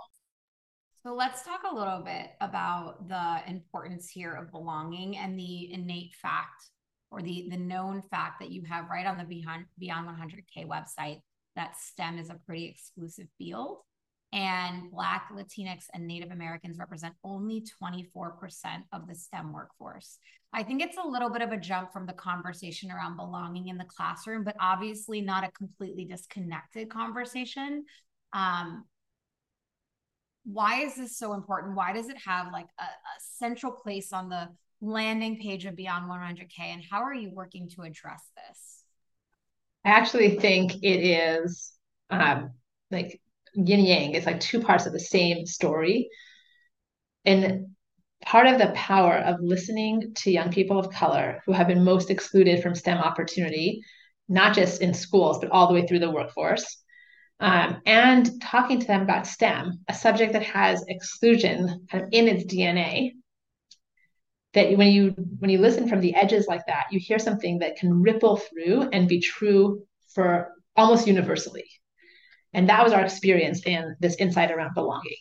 So 1.02 1.12
let's 1.12 1.42
talk 1.42 1.61
a 1.71 1.75
little 1.75 2.00
bit 2.00 2.30
about 2.40 3.09
the 3.09 3.40
importance 3.47 4.09
here 4.09 4.33
of 4.33 4.50
belonging 4.50 5.18
and 5.18 5.38
the 5.38 5.71
innate 5.71 6.14
fact 6.23 6.71
or 7.14 7.23
the 7.23 7.47
the 7.50 7.56
known 7.56 8.02
fact 8.11 8.40
that 8.40 8.50
you 8.50 8.62
have 8.68 8.90
right 8.90 9.06
on 9.06 9.16
the 9.16 9.25
Beyond 9.25 9.64
Beyond 9.78 10.09
100K 10.09 10.66
website 10.66 11.21
that 11.56 11.78
STEM 11.78 12.18
is 12.18 12.30
a 12.30 12.40
pretty 12.47 12.66
exclusive 12.66 13.28
field 13.38 13.78
and 14.35 14.90
Black, 14.90 15.30
Latinx, 15.33 15.85
and 15.94 16.09
Native 16.09 16.33
Americans 16.33 16.76
represent 16.76 17.14
only 17.23 17.64
24% 17.80 18.33
of 18.92 19.06
the 19.06 19.14
STEM 19.14 19.52
workforce. 19.52 20.18
I 20.52 20.64
think 20.64 20.83
it's 20.83 20.97
a 20.97 21.06
little 21.06 21.30
bit 21.30 21.40
of 21.40 21.52
a 21.52 21.56
jump 21.56 21.92
from 21.92 22.04
the 22.04 22.14
conversation 22.14 22.90
around 22.90 23.16
belonging 23.16 23.68
in 23.68 23.78
the 23.78 23.85
classroom, 23.85 24.42
but 24.42 24.56
obviously 24.61 25.21
not 25.21 25.44
a 25.44 25.52
completely 25.52 26.04
disconnected 26.04 26.90
conversation. 26.90 27.85
Um, 28.33 28.87
why 30.44 30.80
is 30.80 30.97
this 30.97 31.16
so 31.16 31.35
important? 31.35 31.76
Why 31.76 31.92
does 31.92 32.09
it 32.09 32.16
have 32.26 32.52
like 32.52 32.66
a, 32.80 32.83
a 32.85 33.21
central 33.38 33.71
place 33.71 34.12
on 34.12 34.28
the 34.28 34.49
landing 34.85 35.38
page 35.41 35.64
of 35.64 35.76
Beyond 35.76 36.11
100K, 36.11 36.59
and 36.59 36.83
how 36.91 37.03
are 37.03 37.14
you 37.14 37.31
working 37.31 37.69
to 37.71 37.83
address 37.83 38.23
this? 38.37 38.83
I 39.85 39.91
actually 39.91 40.38
think 40.38 40.83
it 40.83 41.00
is 41.00 41.73
um, 42.11 42.53
like 42.91 43.21
yin 43.55 43.85
yang. 43.85 44.14
It's 44.14 44.26
like 44.26 44.41
two 44.41 44.61
parts 44.61 44.87
of 44.87 44.93
the 44.93 45.00
same 45.00 45.47
story. 45.47 46.09
And 47.25 47.69
part 48.25 48.47
of 48.47 48.59
the 48.59 48.73
power 48.75 49.17
of 49.17 49.41
listening 49.41 50.12
to 50.17 50.31
young 50.31 50.50
people 50.50 50.79
of 50.79 50.91
color 50.91 51.43
who 51.47 51.53
have 51.53 51.69
been 51.69 51.85
most 51.85 52.11
excluded 52.11 52.62
from 52.62 52.75
STEM 52.75 52.99
opportunity, 52.99 53.83
not 54.29 54.55
just 54.55 54.81
in 54.81 54.95
schools, 54.95 55.38
but 55.38 55.50
all 55.50 55.69
the 55.69 55.75
way 55.75 55.87
through 55.87 55.99
the 55.99 56.11
workforce, 56.11 56.83
um, 57.41 57.83
and 57.85 58.41
talking 58.41 58.81
to 58.81 58.87
them 58.87 59.03
about 59.03 59.26
STEM, 59.26 59.81
a 59.88 59.95
subject 59.95 60.33
that 60.33 60.45
has 60.45 60.85
exclusion 60.88 61.87
kind 61.91 62.05
of 62.05 62.09
in 62.12 62.29
its 62.29 62.45
DNA, 62.45 63.12
that 64.54 64.76
when 64.76 64.88
you 64.88 65.11
when 65.38 65.50
you 65.50 65.58
listen 65.58 65.88
from 65.88 66.00
the 66.00 66.14
edges 66.14 66.46
like 66.46 66.64
that 66.66 66.87
you 66.90 66.99
hear 66.99 67.18
something 67.18 67.58
that 67.58 67.76
can 67.76 68.02
ripple 68.02 68.37
through 68.37 68.88
and 68.92 69.08
be 69.08 69.20
true 69.20 69.82
for 70.14 70.52
almost 70.76 71.06
universally. 71.06 71.64
And 72.52 72.68
that 72.68 72.84
was 72.84 72.92
our 72.92 73.02
experience 73.02 73.62
in 73.66 73.96
this 74.00 74.16
insight 74.16 74.52
around 74.52 74.75
belonging 74.75 75.16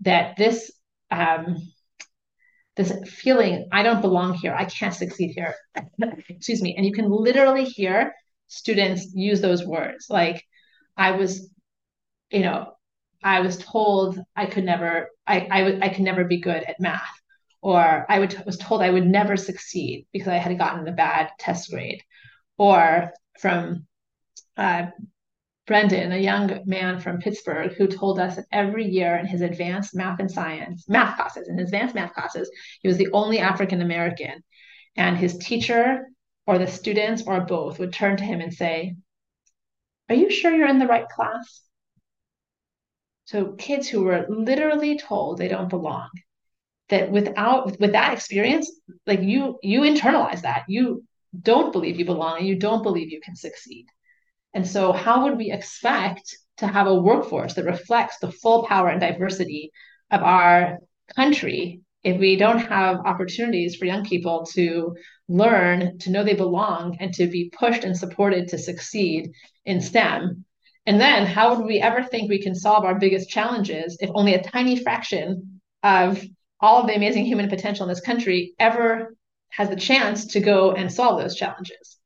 that 0.00 0.36
this 0.36 0.70
um, 1.10 1.58
this 2.76 2.92
feeling 3.06 3.68
i 3.70 3.82
don't 3.82 4.00
belong 4.00 4.32
here 4.32 4.54
i 4.54 4.64
can't 4.64 4.94
succeed 4.94 5.32
here 5.34 5.54
excuse 6.30 6.62
me 6.62 6.74
and 6.76 6.86
you 6.86 6.92
can 6.92 7.10
literally 7.10 7.64
hear 7.64 8.14
students 8.48 9.08
use 9.14 9.40
those 9.40 9.64
words. 9.64 10.06
Like 10.08 10.42
i 10.96 11.12
was 11.12 11.50
you 12.30 12.40
know 12.40 12.72
i 13.22 13.40
was 13.40 13.58
told 13.58 14.18
i 14.36 14.46
could 14.46 14.64
never 14.64 15.08
i 15.26 15.40
i, 15.50 15.78
I 15.82 15.88
could 15.90 16.04
never 16.04 16.24
be 16.24 16.40
good 16.40 16.62
at 16.62 16.80
math 16.80 17.21
or 17.62 18.04
I 18.08 18.18
would, 18.18 18.42
was 18.44 18.58
told 18.58 18.82
I 18.82 18.90
would 18.90 19.06
never 19.06 19.36
succeed 19.36 20.06
because 20.12 20.28
I 20.28 20.36
had 20.38 20.58
gotten 20.58 20.86
a 20.86 20.92
bad 20.92 21.30
test 21.38 21.70
grade, 21.70 22.02
or 22.58 23.12
from 23.38 23.86
uh, 24.56 24.86
Brendan, 25.66 26.10
a 26.10 26.18
young 26.18 26.64
man 26.66 26.98
from 26.98 27.20
Pittsburgh, 27.20 27.72
who 27.72 27.86
told 27.86 28.18
us 28.18 28.36
that 28.36 28.46
every 28.50 28.84
year 28.84 29.16
in 29.16 29.26
his 29.26 29.42
advanced 29.42 29.94
math 29.94 30.18
and 30.18 30.30
science 30.30 30.88
math 30.88 31.16
classes, 31.16 31.48
in 31.48 31.56
his 31.56 31.68
advanced 31.68 31.94
math 31.94 32.12
classes, 32.14 32.50
he 32.82 32.88
was 32.88 32.98
the 32.98 33.12
only 33.12 33.38
African 33.38 33.80
American, 33.80 34.42
and 34.96 35.16
his 35.16 35.38
teacher 35.38 36.08
or 36.46 36.58
the 36.58 36.66
students 36.66 37.22
or 37.26 37.42
both 37.42 37.78
would 37.78 37.92
turn 37.92 38.16
to 38.16 38.24
him 38.24 38.40
and 38.40 38.52
say, 38.52 38.96
"Are 40.08 40.16
you 40.16 40.30
sure 40.30 40.52
you're 40.52 40.66
in 40.66 40.80
the 40.80 40.88
right 40.88 41.08
class?" 41.08 41.62
So 43.26 43.52
kids 43.52 43.88
who 43.88 44.02
were 44.02 44.26
literally 44.28 44.98
told 44.98 45.38
they 45.38 45.48
don't 45.48 45.70
belong 45.70 46.10
that 46.92 47.10
without 47.10 47.80
with 47.80 47.92
that 47.92 48.12
experience 48.12 48.70
like 49.06 49.22
you 49.22 49.58
you 49.62 49.80
internalize 49.80 50.42
that. 50.42 50.64
You 50.68 51.04
don't 51.40 51.72
believe 51.72 51.98
you 51.98 52.04
belong 52.04 52.38
and 52.38 52.46
you 52.46 52.56
don't 52.56 52.82
believe 52.82 53.10
you 53.10 53.20
can 53.24 53.34
succeed. 53.34 53.86
And 54.54 54.66
so 54.66 54.92
how 54.92 55.24
would 55.24 55.38
we 55.38 55.50
expect 55.50 56.36
to 56.58 56.66
have 56.66 56.86
a 56.86 56.94
workforce 56.94 57.54
that 57.54 57.64
reflects 57.64 58.18
the 58.18 58.30
full 58.30 58.66
power 58.66 58.88
and 58.88 59.00
diversity 59.00 59.72
of 60.10 60.22
our 60.22 60.78
country 61.16 61.80
if 62.04 62.20
we 62.20 62.36
don't 62.36 62.58
have 62.58 62.98
opportunities 63.06 63.76
for 63.76 63.86
young 63.86 64.04
people 64.04 64.44
to 64.52 64.94
learn 65.28 65.96
to 66.00 66.10
know 66.10 66.22
they 66.22 66.34
belong 66.34 66.98
and 67.00 67.14
to 67.14 67.26
be 67.26 67.50
pushed 67.58 67.84
and 67.84 67.96
supported 67.96 68.48
to 68.48 68.58
succeed 68.58 69.30
in 69.64 69.80
STEM? 69.80 70.44
And 70.84 71.00
then 71.00 71.24
how 71.24 71.54
would 71.54 71.64
we 71.64 71.80
ever 71.80 72.02
think 72.02 72.28
we 72.28 72.42
can 72.42 72.54
solve 72.54 72.84
our 72.84 72.98
biggest 72.98 73.30
challenges 73.30 73.96
if 74.00 74.10
only 74.12 74.34
a 74.34 74.42
tiny 74.42 74.76
fraction 74.76 75.60
of 75.82 76.22
all 76.62 76.80
of 76.80 76.86
the 76.86 76.94
amazing 76.94 77.26
human 77.26 77.48
potential 77.48 77.84
in 77.84 77.88
this 77.88 78.00
country 78.00 78.54
ever 78.58 79.16
has 79.50 79.68
the 79.68 79.76
chance 79.76 80.26
to 80.26 80.40
go 80.40 80.72
and 80.72 80.90
solve 80.90 81.20
those 81.20 81.34
challenges. 81.34 81.98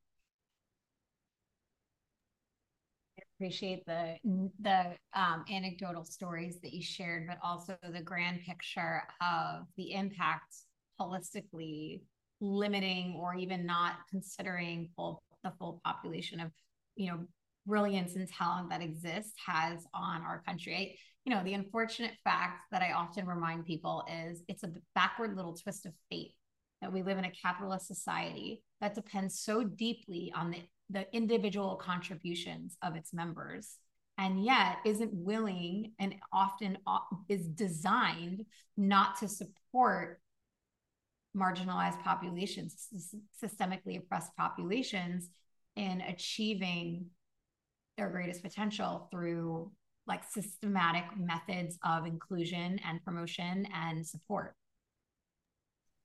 I 3.18 3.22
appreciate 3.36 3.84
the 3.86 4.16
the 4.60 4.96
um, 5.14 5.44
anecdotal 5.52 6.04
stories 6.04 6.58
that 6.62 6.72
you 6.72 6.82
shared, 6.82 7.26
but 7.28 7.38
also 7.42 7.76
the 7.82 8.00
grand 8.00 8.40
picture 8.40 9.02
of 9.20 9.66
the 9.76 9.92
impact 9.92 10.56
holistically 10.98 12.00
limiting 12.40 13.18
or 13.20 13.34
even 13.34 13.66
not 13.66 13.94
considering 14.10 14.88
full, 14.96 15.22
the 15.44 15.52
full 15.58 15.80
population 15.84 16.40
of 16.40 16.50
you 16.96 17.10
know 17.10 17.20
brilliance 17.66 18.16
and 18.16 18.28
talent 18.28 18.70
that 18.70 18.80
exists 18.80 19.34
has 19.44 19.84
on 19.92 20.22
our 20.22 20.42
country 20.46 20.98
you 21.26 21.35
know, 21.35 21.42
the 21.42 21.54
unfortunate 21.54 22.12
fact 22.23 22.62
that 22.71 22.83
I 22.83 22.92
often 22.92 23.26
remind 23.26 23.66
people 23.66 24.04
is 24.09 24.45
it's 24.49 24.62
a 24.62 24.71
backward 24.95 25.37
little 25.37 25.54
twist 25.54 25.85
of 25.85 25.92
fate 26.09 26.35
that 26.80 26.92
we 26.92 27.02
live 27.02 27.18
in 27.18 27.25
a 27.25 27.33
capitalist 27.33 27.88
society 27.88 28.62
that 28.80 28.95
depends 28.95 29.40
so 29.40 29.64
deeply 29.64 30.33
on 30.37 30.52
the, 30.52 30.62
the 30.88 31.06
individual 31.12 31.75
contributions 31.76 32.76
of 32.80 32.95
its 32.95 33.12
members 33.12 33.75
and 34.18 34.45
yet 34.45 34.76
isn't 34.87 35.12
willing 35.12 35.92
and 35.99 36.14
often 36.33 36.78
uh, 36.87 36.99
is 37.28 37.49
designed 37.49 38.45
not 38.76 39.18
to 39.18 39.26
support 39.26 40.21
marginalized 41.37 42.00
populations, 42.02 42.87
systemically 43.42 43.99
oppressed 43.99 44.35
populations 44.37 45.28
in 45.75 46.00
achieving 46.02 47.06
their 47.99 48.11
greatest 48.11 48.42
potential 48.42 49.09
through 49.11 49.73
like 50.06 50.22
systematic 50.30 51.04
methods 51.16 51.78
of 51.84 52.06
inclusion 52.06 52.78
and 52.86 53.04
promotion 53.04 53.66
and 53.75 54.06
support. 54.06 54.54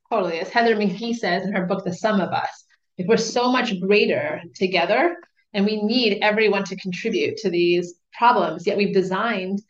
Totally. 0.10 0.40
As 0.40 0.50
Heather 0.50 0.76
McGhee 0.76 1.16
says 1.16 1.44
in 1.46 1.54
her 1.54 1.66
book, 1.66 1.86
The 1.86 1.94
Sum 1.94 2.20
of 2.20 2.30
Us, 2.30 2.66
if 2.98 3.08
we're 3.08 3.18
so 3.18 3.52
much 3.52 3.80
greater 3.80 4.42
together 4.56 5.16
and 5.54 5.66
we 5.66 5.82
need 5.82 6.20
everyone 6.22 6.64
to 6.66 6.76
contribute 6.76 7.38
to 7.38 7.50
these 7.50 7.96
problems, 8.18 8.68
yet 8.68 8.78
we've 8.78 8.94
designed 8.94 9.62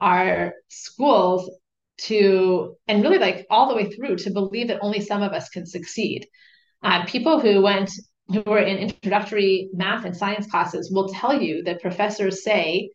our 0.00 0.54
schools 0.68 1.50
to, 1.98 2.76
and 2.88 3.02
really 3.02 3.18
like 3.18 3.46
all 3.50 3.68
the 3.68 3.74
way 3.74 3.90
through, 3.90 4.16
to 4.16 4.30
believe 4.30 4.68
that 4.68 4.80
only 4.80 5.00
some 5.00 5.22
of 5.22 5.32
us 5.32 5.50
can 5.50 5.66
succeed. 5.66 6.26
Uh, 6.82 7.04
people 7.04 7.38
who 7.38 7.60
went 7.60 7.90
who 8.32 8.42
were 8.46 8.60
in 8.60 8.78
introductory 8.78 9.68
math 9.74 10.04
and 10.04 10.16
science 10.16 10.46
classes 10.46 10.90
will 10.92 11.08
tell 11.08 11.42
you 11.42 11.64
that 11.64 11.82
professors 11.82 12.44
say 12.44 12.88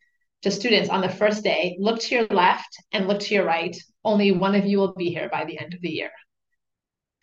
to 0.46 0.52
students 0.52 0.92
on 0.92 1.02
the 1.02 1.10
first 1.10 1.44
day, 1.44 1.76
look 1.80 2.00
to 2.00 2.14
your 2.14 2.28
left 2.28 2.78
and 2.92 3.08
look 3.08 3.20
to 3.20 3.34
your 3.34 3.46
right. 3.46 3.76
Only 4.04 4.32
one 4.32 4.54
of 4.54 4.64
you 4.64 4.78
will 4.78 4.94
be 4.94 5.10
here 5.10 5.28
by 5.28 5.44
the 5.44 5.58
end 5.58 5.74
of 5.74 5.82
the 5.82 5.90
year. 5.90 6.12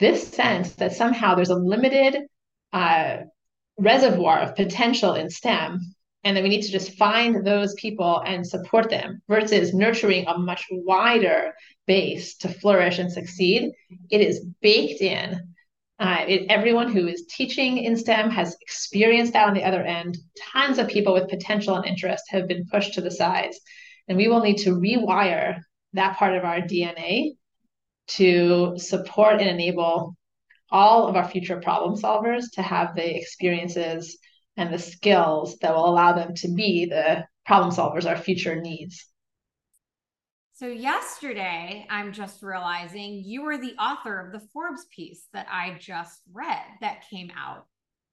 This 0.00 0.26
sense 0.26 0.74
that 0.74 0.92
somehow 0.92 1.36
there's 1.36 1.50
a 1.50 1.54
limited 1.54 2.22
uh, 2.72 3.18
reservoir 3.78 4.40
of 4.40 4.56
potential 4.56 5.14
in 5.14 5.30
STEM 5.30 5.94
and 6.24 6.36
that 6.36 6.42
we 6.42 6.48
need 6.48 6.62
to 6.62 6.72
just 6.72 6.98
find 6.98 7.46
those 7.46 7.74
people 7.74 8.20
and 8.26 8.44
support 8.44 8.90
them 8.90 9.22
versus 9.28 9.72
nurturing 9.72 10.26
a 10.26 10.36
much 10.36 10.66
wider 10.72 11.54
base 11.86 12.36
to 12.38 12.48
flourish 12.48 12.98
and 12.98 13.12
succeed. 13.12 13.70
It 14.10 14.20
is 14.20 14.44
baked 14.60 15.00
in. 15.00 15.51
Uh, 15.99 16.25
it, 16.26 16.46
everyone 16.49 16.90
who 16.90 17.06
is 17.06 17.26
teaching 17.28 17.78
in 17.78 17.96
STEM 17.96 18.30
has 18.30 18.56
experienced 18.61 19.34
that 19.34 19.46
on 19.46 19.54
the 19.54 19.64
other 19.64 19.82
end. 19.82 20.18
Tons 20.52 20.78
of 20.78 20.88
people 20.88 21.12
with 21.12 21.28
potential 21.28 21.76
and 21.76 21.87
interest 21.87 22.25
have 22.30 22.49
been 22.49 22.66
pushed 22.70 22.94
to 22.94 23.00
the 23.00 23.11
sides. 23.11 23.61
And 24.08 24.18
we 24.18 24.28
will 24.28 24.40
need 24.40 24.58
to 24.58 24.70
rewire 24.70 25.61
that 25.92 26.16
part 26.16 26.34
of 26.34 26.44
our 26.44 26.61
DNA 26.61 27.32
to 28.08 28.75
support 28.78 29.40
and 29.40 29.49
enable 29.49 30.16
all 30.70 31.06
of 31.06 31.16
our 31.16 31.28
future 31.28 31.61
problem 31.61 32.00
solvers 32.00 32.44
to 32.54 32.62
have 32.62 32.96
the 32.96 33.16
experiences 33.16 34.18
and 34.56 34.72
the 34.72 34.78
skills 34.78 35.56
that 35.58 35.75
will 35.75 35.88
allow 35.88 36.12
them 36.12 36.34
to 36.34 36.49
be 36.49 36.87
the 36.87 37.25
problem 37.46 37.72
solvers 37.72 38.08
our 38.08 38.16
future 38.16 38.61
needs. 38.61 39.06
So, 40.62 40.69
yesterday, 40.69 41.85
I'm 41.90 42.12
just 42.12 42.40
realizing 42.40 43.25
you 43.25 43.42
were 43.42 43.59
the 43.59 43.75
author 43.81 44.21
of 44.21 44.31
the 44.31 44.47
Forbes 44.52 44.85
piece 44.95 45.26
that 45.33 45.49
I 45.50 45.76
just 45.81 46.21
read 46.33 46.62
that 46.81 47.02
came 47.11 47.33
out 47.37 47.66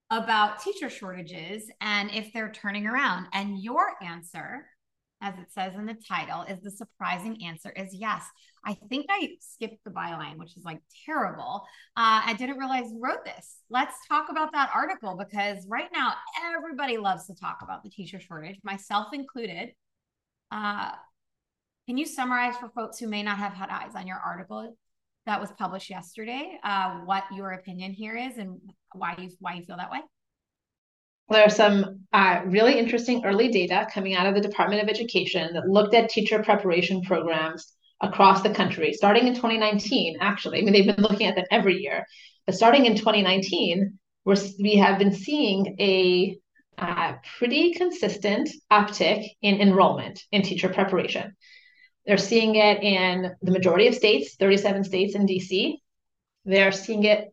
about 0.10 0.60
teacher 0.60 0.89
shortages 0.89 1.70
and 1.79 2.10
if 2.10 2.34
they're 2.34 2.51
turning 2.51 2.88
around. 2.88 3.27
And 3.34 3.62
your 3.62 3.91
answer 4.01 4.65
as 5.22 5.36
it 5.36 5.51
says 5.51 5.75
in 5.75 5.86
the 5.86 5.98
title, 6.08 6.44
is 6.44 6.60
the 6.63 6.72
surprising 6.72 7.44
answer 7.44 7.72
is 7.75 7.94
yes. 7.94 8.24
I 8.65 8.77
think 8.89 9.06
I 9.10 9.36
skipped 9.41 9.84
the 9.84 9.91
byline, 9.91 10.38
which 10.38 10.56
is 10.58 10.63
like 10.63 10.79
terrible. 11.06 11.68
Uh, 11.98 12.24
I 12.25 12.34
didn't 12.34 12.58
realize 12.58 12.89
you 12.89 13.00
wrote 13.03 13.25
this. 13.25 13.58
Let's 13.70 13.96
talk 14.08 14.29
about 14.32 14.53
that 14.53 14.72
article 14.74 15.18
because 15.18 15.68
right 15.68 15.89
now 15.94 16.13
everybody 16.56 16.98
loves 16.98 17.27
to 17.27 17.36
talk 17.36 17.60
about 17.62 17.84
the 17.84 17.89
teacher 17.89 18.20
shortage, 18.20 18.58
myself 18.63 19.10
included. 19.13 19.74
Uh, 20.51 20.91
can 21.89 21.98
you 21.98 22.05
summarize 22.05 22.55
for 22.55 22.69
folks 22.69 23.00
who 23.00 23.08
may 23.08 23.24
not 23.24 23.39
have 23.39 23.51
had 23.51 23.69
eyes 23.72 23.96
on 23.96 24.05
your 24.05 24.17
article 24.24 24.77
that 25.25 25.41
was 25.41 25.51
published 25.58 25.89
yesterday, 25.89 26.60
uh, 26.63 27.00
what 27.00 27.24
your 27.36 27.53
opinion 27.53 27.93
here 27.93 28.15
is 28.15 28.38
and 28.38 28.60
why 28.93 29.15
you 29.17 29.31
why 29.39 29.55
you 29.55 29.63
feel 29.63 29.75
that 29.77 29.89
way? 29.89 29.98
There 31.29 31.43
are 31.43 31.50
some 31.50 32.01
uh, 32.13 32.41
really 32.46 32.77
interesting 32.77 33.25
early 33.25 33.48
data 33.48 33.88
coming 33.91 34.13
out 34.13 34.27
of 34.27 34.36
the 34.36 34.39
Department 34.39 34.84
of 34.84 34.88
Education 34.88 35.51
that 35.55 35.67
looked 35.67 35.96
at 35.96 36.12
teacher 36.12 36.43
preparation 36.43 37.01
programs 37.01 37.74
across 38.01 38.43
the 38.43 38.51
country, 38.51 38.93
starting 38.93 39.25
in 39.25 39.34
2019, 39.34 40.17
actually. 40.22 40.60
I 40.60 40.62
mean, 40.62 40.74
they've 40.74 40.96
been 40.96 41.03
looking 41.03 41.25
at 41.25 41.34
them 41.34 41.46
every 41.50 41.81
year. 41.81 42.05
But 42.46 42.53
starting 42.53 42.86
in 42.86 42.98
2019, 42.98 43.98
we're, 44.25 44.36
we 44.60 44.75
have 44.75 45.00
been 45.00 45.12
seeing 45.12 45.75
a 45.79 46.38
uh, 46.77 47.13
pretty 47.39 47.74
consistent 47.74 48.48
uptick 48.72 49.27
in 49.41 49.60
enrollment 49.60 50.24
in 50.31 50.43
teacher 50.43 50.69
preparation. 50.69 51.36
They're 52.09 52.17
seeing 52.17 52.55
it 52.55 52.81
in 52.81 53.35
the 53.43 53.51
majority 53.51 53.85
of 53.85 53.93
states, 53.93 54.33
37 54.33 54.83
states 54.83 55.13
in 55.13 55.27
DC. 55.27 55.75
They're 56.43 56.71
seeing 56.71 57.03
it 57.03 57.29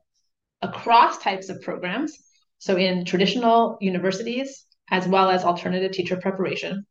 across 0.60 1.16
types 1.16 1.48
of 1.48 1.62
programs 1.62 2.14
so 2.58 2.76
in 2.76 3.06
traditional 3.06 3.78
universities, 3.80 4.66
as 4.90 5.08
well 5.08 5.30
as 5.30 5.44
alternative 5.44 5.92
teacher 5.92 6.18
preparation. 6.18 6.84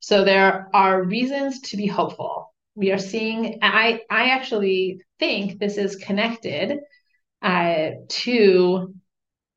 So 0.00 0.24
there 0.24 0.68
are 0.74 1.04
reasons 1.04 1.60
to 1.60 1.76
be 1.76 1.86
hopeful. 1.86 2.52
We 2.74 2.90
are 2.90 2.98
seeing, 2.98 3.60
I, 3.62 4.00
I 4.10 4.30
actually 4.30 5.02
think 5.20 5.60
this 5.60 5.78
is 5.78 5.94
connected 5.94 6.80
uh, 7.40 7.90
to 8.08 8.92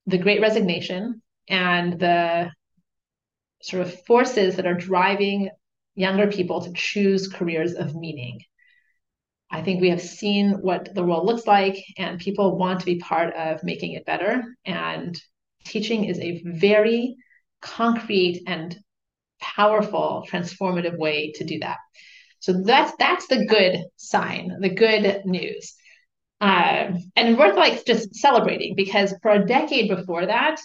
the 0.06 0.20
great 0.20 0.40
resignation 0.40 1.24
and 1.48 2.00
the 2.00 2.52
sort 3.64 3.82
of 3.82 4.06
forces 4.06 4.58
that 4.58 4.68
are 4.68 4.76
driving 4.76 5.50
younger 5.96 6.28
people 6.28 6.62
to 6.62 6.74
choose 6.74 7.28
careers 7.28 7.74
of 7.74 7.96
meaning. 7.96 8.42
I 9.52 9.62
think 9.62 9.82
we 9.82 9.90
have 9.90 10.02
seen 10.02 10.52
what 10.62 10.94
the 10.94 11.04
world 11.04 11.26
looks 11.26 11.48
like, 11.48 11.84
and 11.98 12.20
people 12.20 12.58
want 12.58 12.80
to 12.82 12.86
be 12.86 13.00
part 13.00 13.34
of 13.34 13.64
making 13.64 13.94
it 13.94 14.06
better. 14.06 14.44
And 14.66 15.20
teaching 15.66 16.06
is 16.06 16.20
a 16.20 16.42
very 16.46 17.16
concrete 17.62 18.44
and 18.48 18.78
powerful, 19.42 20.26
transformative 20.30 20.98
way 20.98 21.32
to 21.36 21.44
do 21.44 21.60
that. 21.60 21.78
So 22.40 22.54
that's 22.64 22.94
that's 23.00 23.28
the 23.28 23.46
good 23.46 23.84
sign, 23.98 24.58
the 24.62 24.70
good 24.70 25.26
news. 25.26 25.76
Uh, 26.40 26.94
and 27.18 27.38
worth 27.38 27.58
like 27.58 27.84
just 27.86 28.16
celebrating 28.16 28.74
because 28.76 29.14
for 29.22 29.32
a 29.32 29.46
decade 29.46 29.90
before 29.94 30.26
that, 30.26 30.58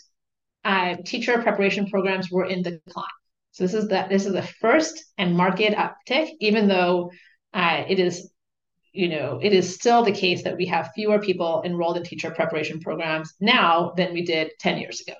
uh, 0.64 0.96
teacher 1.04 1.42
preparation 1.42 1.86
programs 1.86 2.30
were 2.30 2.44
in 2.44 2.62
decline. 2.62 3.06
So 3.54 3.62
this 3.62 3.74
is 3.74 3.86
the 3.86 4.06
this 4.10 4.26
is 4.26 4.32
the 4.32 4.42
first 4.42 5.04
and 5.16 5.36
market 5.36 5.74
uptick, 5.74 6.30
even 6.40 6.66
though 6.66 7.12
uh, 7.52 7.84
it 7.88 8.00
is 8.00 8.30
you 8.92 9.08
know, 9.08 9.40
it 9.42 9.52
is 9.52 9.74
still 9.74 10.04
the 10.04 10.12
case 10.12 10.44
that 10.44 10.56
we 10.56 10.66
have 10.66 10.90
fewer 10.94 11.18
people 11.18 11.62
enrolled 11.64 11.96
in 11.96 12.04
teacher 12.04 12.30
preparation 12.30 12.78
programs 12.80 13.34
now 13.40 13.92
than 13.96 14.12
we 14.12 14.24
did 14.24 14.52
10 14.60 14.78
years 14.78 15.00
ago. 15.00 15.14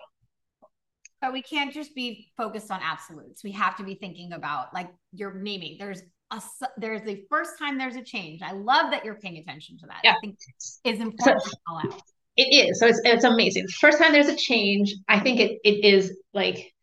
But 1.21 1.33
we 1.33 1.43
can't 1.43 1.73
just 1.73 1.93
be 1.95 2.31
focused 2.37 2.71
on 2.71 2.81
absolutes. 2.83 3.43
We 3.43 3.51
have 3.53 3.77
to 3.77 3.85
be 3.85 3.95
thinking 3.95 4.33
about 4.33 4.75
like 4.75 4.91
you're 5.13 5.35
naming. 5.35 5.77
There's 5.79 6.03
a 6.31 6.43
there's 6.77 7.03
the 7.03 7.25
first 7.31 7.59
time 7.59 7.79
there's 7.79 7.97
a 7.97 8.03
change. 8.03 8.43
I 8.43 8.53
love 8.53 8.91
that 8.91 9.05
you're 9.05 9.17
paying 9.17 9.39
attention 9.39 9.79
to 9.79 9.87
that. 9.87 10.01
Yeah. 10.03 10.13
I 10.13 10.17
think 10.21 10.39
is 10.85 11.01
important 11.01 11.43
so, 11.43 11.51
to 11.51 11.57
call 11.67 11.79
out. 11.79 12.03
It 12.37 12.69
is. 12.69 12.81
So 12.81 12.89
it's 12.89 13.01
it's 13.05 13.25
amazing. 13.25 13.69
First 13.69 13.99
time 13.99 14.13
there's 14.13 14.29
a 14.29 14.37
change, 14.37 14.95
I 15.09 15.21
think 15.21 15.41
it 15.41 15.61
it 15.65 15.85
is 15.85 16.17
like 16.33 16.74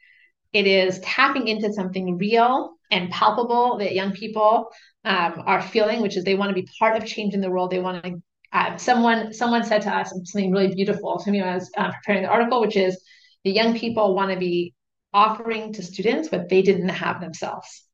it 0.54 0.68
is 0.68 1.00
tapping 1.00 1.48
into 1.48 1.72
something 1.74 2.18
real 2.18 2.74
and 2.92 3.10
palpable 3.10 3.78
that 3.78 3.96
young 3.96 4.12
people 4.12 4.70
um, 5.06 5.44
are 5.46 5.62
feeling, 5.62 6.02
which 6.02 6.18
is 6.18 6.24
they 6.24 6.36
want 6.36 6.50
to 6.50 6.62
be 6.62 6.68
part 6.78 6.98
of 6.98 7.06
changing 7.06 7.42
the 7.42 7.50
world. 7.50 7.72
They 7.72 7.80
want 7.80 8.04
to. 8.04 8.22
Uh, 8.54 8.76
someone 8.76 9.32
someone 9.34 9.64
said 9.64 9.82
to 9.82 9.90
us 9.90 10.10
something 10.10 10.52
really 10.52 10.76
beautiful 10.76 11.18
to 11.20 11.32
me 11.32 11.40
when 11.40 11.50
I 11.50 11.56
was 11.56 11.72
uh, 11.78 11.92
preparing 11.92 12.24
the 12.24 12.30
article, 12.30 12.60
which 12.60 12.76
is 12.76 13.02
the 13.46 13.52
young 13.52 13.80
people 13.80 14.14
want 14.14 14.32
to 14.32 14.38
be 14.38 14.74
offering 15.14 15.74
to 15.74 15.84
students 15.84 16.30
what 16.32 16.50
they 16.50 16.62
didn't 16.62 16.90
have 16.90 17.22
themselves. 17.22 17.86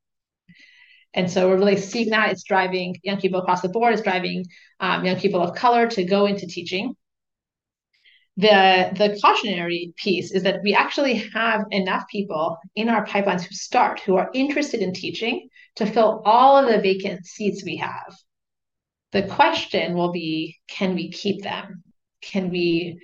And 1.14 1.32
so 1.32 1.48
we're 1.48 1.58
really 1.58 1.78
seeing 1.78 2.10
that 2.10 2.32
it's 2.32 2.44
driving 2.44 2.96
young 3.04 3.20
people 3.20 3.40
across 3.40 3.62
the 3.62 3.70
board, 3.70 3.94
it's 3.94 4.02
driving 4.02 4.46
um, 4.80 5.06
young 5.06 5.20
people 5.20 5.42
of 5.42 5.56
color 5.56 5.88
to 5.88 6.04
go 6.04 6.26
into 6.26 6.48
teaching 6.48 6.96
the 8.38 8.92
the 8.96 9.20
cautionary 9.20 9.94
piece 9.98 10.32
is 10.32 10.44
that 10.44 10.62
we 10.64 10.74
actually 10.74 11.16
have 11.34 11.66
enough 11.72 12.04
people 12.12 12.58
in 12.76 12.88
our 12.88 13.04
pipelines 13.04 13.44
who 13.44 13.56
start 13.56 14.00
who 14.02 14.16
are 14.16 14.30
interested 14.34 14.82
in 14.82 14.94
teaching 14.94 15.50
to 15.76 15.88
fill 15.88 16.22
all 16.24 16.56
of 16.56 16.72
the 16.72 16.80
vacant 16.80 17.26
seats 17.26 17.64
we 17.64 17.78
have. 17.78 18.16
The 19.12 19.24
question 19.24 19.96
will 19.96 20.12
be 20.12 20.58
can 20.68 20.94
we 20.94 21.10
keep 21.10 21.42
them? 21.42 21.84
Can 22.22 22.52
we 22.52 23.00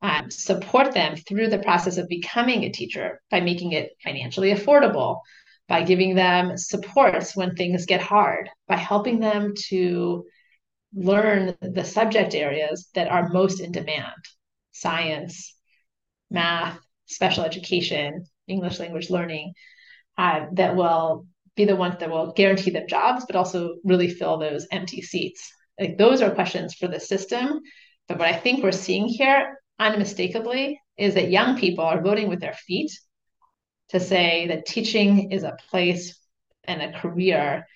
um, 0.00 0.30
support 0.30 0.94
them 0.94 1.14
through 1.16 1.48
the 1.48 1.58
process 1.58 1.98
of 1.98 2.08
becoming 2.08 2.64
a 2.64 2.72
teacher 2.72 3.20
by 3.30 3.40
making 3.40 3.72
it 3.72 3.90
financially 4.02 4.54
affordable 4.54 5.20
by 5.68 5.82
giving 5.82 6.14
them 6.14 6.56
supports 6.56 7.36
when 7.36 7.54
things 7.54 7.84
get 7.84 8.00
hard 8.00 8.48
by 8.66 8.76
helping 8.76 9.20
them 9.20 9.52
to 9.68 10.24
learn 10.94 11.54
the 11.60 11.84
subject 11.84 12.34
areas 12.34 12.88
that 12.94 13.08
are 13.08 13.28
most 13.28 13.60
in 13.60 13.72
demand 13.72 14.16
science, 14.80 15.56
math, 16.30 16.78
special 17.06 17.44
education, 17.44 18.24
English 18.48 18.78
language 18.78 19.10
learning 19.10 19.52
uh, 20.18 20.46
that 20.52 20.76
will 20.76 21.26
be 21.56 21.64
the 21.64 21.76
ones 21.76 21.96
that 22.00 22.10
will 22.10 22.32
guarantee 22.32 22.70
them 22.70 22.86
jobs, 22.88 23.24
but 23.26 23.36
also 23.36 23.76
really 23.84 24.08
fill 24.08 24.38
those 24.38 24.66
empty 24.70 25.02
seats. 25.02 25.52
Like 25.78 25.98
those 25.98 26.22
are 26.22 26.30
questions 26.34 26.74
for 26.74 26.88
the 26.88 27.00
system. 27.00 27.60
But 28.08 28.18
what 28.18 28.28
I 28.28 28.36
think 28.36 28.62
we're 28.62 28.72
seeing 28.72 29.06
here 29.06 29.58
unmistakably 29.78 30.80
is 30.96 31.14
that 31.14 31.30
young 31.30 31.58
people 31.58 31.84
are 31.84 32.02
voting 32.02 32.28
with 32.28 32.40
their 32.40 32.54
feet 32.54 32.90
to 33.90 34.00
say 34.00 34.46
that 34.48 34.66
teaching 34.66 35.32
is 35.32 35.42
a 35.42 35.56
place 35.70 36.18
and 36.64 36.82
a 36.82 36.98
career 36.98 37.66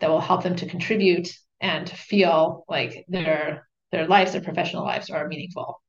that 0.00 0.10
will 0.10 0.20
help 0.20 0.42
them 0.42 0.56
to 0.56 0.66
contribute 0.66 1.28
and 1.60 1.86
to 1.86 1.96
feel 1.96 2.64
like 2.68 3.04
their 3.08 3.68
their 3.92 4.06
lives, 4.06 4.32
their 4.32 4.40
professional 4.40 4.84
lives 4.84 5.10
are 5.10 5.28
meaningful. 5.28 5.81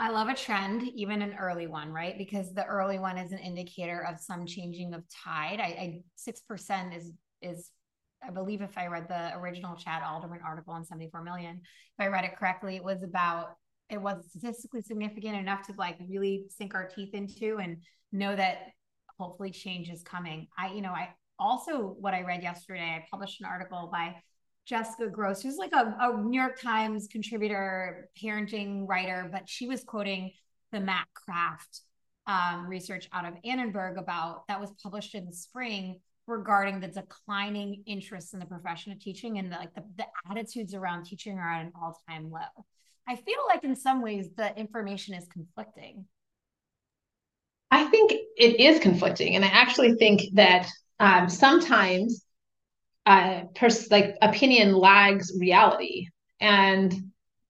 I 0.00 0.08
love 0.08 0.30
a 0.30 0.34
trend, 0.34 0.82
even 0.94 1.20
an 1.20 1.34
early 1.38 1.66
one, 1.66 1.92
right? 1.92 2.16
Because 2.16 2.54
the 2.54 2.64
early 2.64 2.98
one 2.98 3.18
is 3.18 3.32
an 3.32 3.38
indicator 3.38 4.06
of 4.06 4.18
some 4.18 4.46
changing 4.46 4.94
of 4.94 5.04
tide. 5.10 5.60
I 5.60 6.00
six 6.14 6.40
percent 6.40 6.94
is 6.94 7.12
is 7.42 7.70
I 8.26 8.30
believe 8.30 8.62
if 8.62 8.78
I 8.78 8.86
read 8.86 9.08
the 9.08 9.36
original 9.36 9.76
Chad 9.76 10.02
Aldeman 10.02 10.42
article 10.42 10.72
on 10.72 10.86
74 10.86 11.22
million, 11.22 11.56
if 11.56 12.04
I 12.04 12.06
read 12.06 12.24
it 12.24 12.36
correctly, 12.38 12.76
it 12.76 12.82
was 12.82 13.02
about 13.02 13.56
it 13.90 14.00
was 14.00 14.24
statistically 14.30 14.80
significant 14.80 15.36
enough 15.36 15.66
to 15.66 15.74
like 15.76 15.98
really 16.08 16.46
sink 16.48 16.74
our 16.74 16.88
teeth 16.88 17.12
into 17.12 17.58
and 17.58 17.82
know 18.10 18.34
that 18.34 18.68
hopefully 19.18 19.50
change 19.50 19.90
is 19.90 20.02
coming. 20.02 20.46
I, 20.58 20.72
you 20.72 20.80
know, 20.80 20.92
I 20.92 21.10
also 21.38 21.94
what 22.00 22.14
I 22.14 22.22
read 22.22 22.42
yesterday, 22.42 22.96
I 22.96 23.04
published 23.10 23.42
an 23.42 23.46
article 23.46 23.90
by 23.92 24.16
Jessica 24.70 25.08
Gross, 25.08 25.42
who's 25.42 25.56
like 25.56 25.72
a, 25.72 25.96
a 25.98 26.22
New 26.22 26.40
York 26.40 26.60
Times 26.60 27.08
contributor, 27.10 28.08
parenting 28.22 28.86
writer, 28.86 29.28
but 29.30 29.48
she 29.48 29.66
was 29.66 29.82
quoting 29.82 30.30
the 30.70 30.78
Matt 30.78 31.08
Kraft 31.12 31.80
um, 32.28 32.68
research 32.68 33.08
out 33.12 33.26
of 33.26 33.34
Annenberg 33.44 33.98
about 33.98 34.46
that 34.46 34.60
was 34.60 34.70
published 34.80 35.16
in 35.16 35.26
the 35.26 35.32
spring 35.32 35.98
regarding 36.28 36.78
the 36.78 36.86
declining 36.86 37.82
interest 37.86 38.32
in 38.32 38.38
the 38.38 38.46
profession 38.46 38.92
of 38.92 39.00
teaching 39.00 39.38
and 39.38 39.50
the, 39.50 39.56
like 39.56 39.74
the, 39.74 39.82
the 39.96 40.06
attitudes 40.30 40.72
around 40.72 41.04
teaching 41.04 41.36
are 41.36 41.52
at 41.52 41.66
an 41.66 41.72
all-time 41.74 42.30
low. 42.30 42.64
I 43.08 43.16
feel 43.16 43.40
like 43.48 43.64
in 43.64 43.74
some 43.74 44.00
ways 44.02 44.28
the 44.36 44.56
information 44.56 45.16
is 45.16 45.26
conflicting. 45.26 46.04
I 47.72 47.86
think 47.86 48.12
it 48.12 48.60
is 48.60 48.78
conflicting, 48.78 49.34
and 49.34 49.44
I 49.44 49.48
actually 49.48 49.94
think 49.96 50.22
that 50.34 50.68
um, 51.00 51.28
sometimes 51.28 52.24
uh, 53.06 53.42
pers- 53.54 53.90
like 53.90 54.16
opinion 54.22 54.74
lags 54.74 55.32
reality, 55.38 56.06
and 56.40 56.94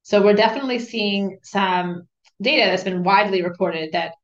so 0.02 0.22
we're 0.22 0.34
definitely 0.34 0.78
seeing 0.78 1.38
some 1.42 2.08
data 2.40 2.70
that's 2.70 2.84
been 2.84 3.04
widely 3.04 3.42
reported 3.42 3.92
that 3.92 4.14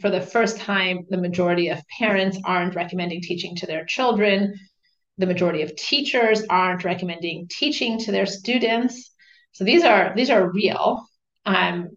for 0.00 0.10
the 0.10 0.20
first 0.20 0.58
time, 0.58 1.06
the 1.10 1.16
majority 1.16 1.68
of 1.68 1.80
parents 1.98 2.38
aren't 2.44 2.74
recommending 2.74 3.20
teaching 3.20 3.54
to 3.56 3.66
their 3.66 3.84
children. 3.84 4.54
The 5.18 5.26
majority 5.26 5.62
of 5.62 5.76
teachers 5.76 6.42
aren't 6.50 6.84
recommending 6.84 7.46
teaching 7.48 7.98
to 8.00 8.12
their 8.12 8.26
students. 8.26 9.12
So 9.52 9.64
these 9.64 9.84
are 9.84 10.12
these 10.14 10.30
are 10.30 10.52
real, 10.52 11.06
um, 11.46 11.90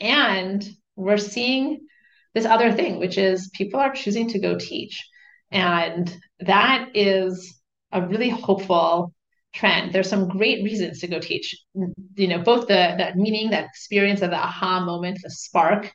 and 0.00 0.68
we're 0.96 1.18
seeing 1.18 1.86
this 2.34 2.46
other 2.46 2.72
thing, 2.72 2.98
which 2.98 3.18
is 3.18 3.50
people 3.54 3.78
are 3.80 3.92
choosing 3.92 4.28
to 4.30 4.40
go 4.40 4.58
teach, 4.58 5.06
and 5.52 6.12
that 6.40 6.90
is 6.94 7.55
a 7.92 8.06
really 8.06 8.28
hopeful 8.28 9.12
trend. 9.54 9.92
There's 9.92 10.08
some 10.08 10.28
great 10.28 10.62
reasons 10.64 11.00
to 11.00 11.06
go 11.06 11.18
teach. 11.18 11.56
You 12.14 12.28
know, 12.28 12.38
both 12.42 12.62
the 12.62 12.94
that 12.98 13.16
meaning, 13.16 13.50
that 13.50 13.64
experience 13.64 14.22
of 14.22 14.30
the 14.30 14.36
aha 14.36 14.84
moment, 14.84 15.18
the 15.22 15.30
spark 15.30 15.90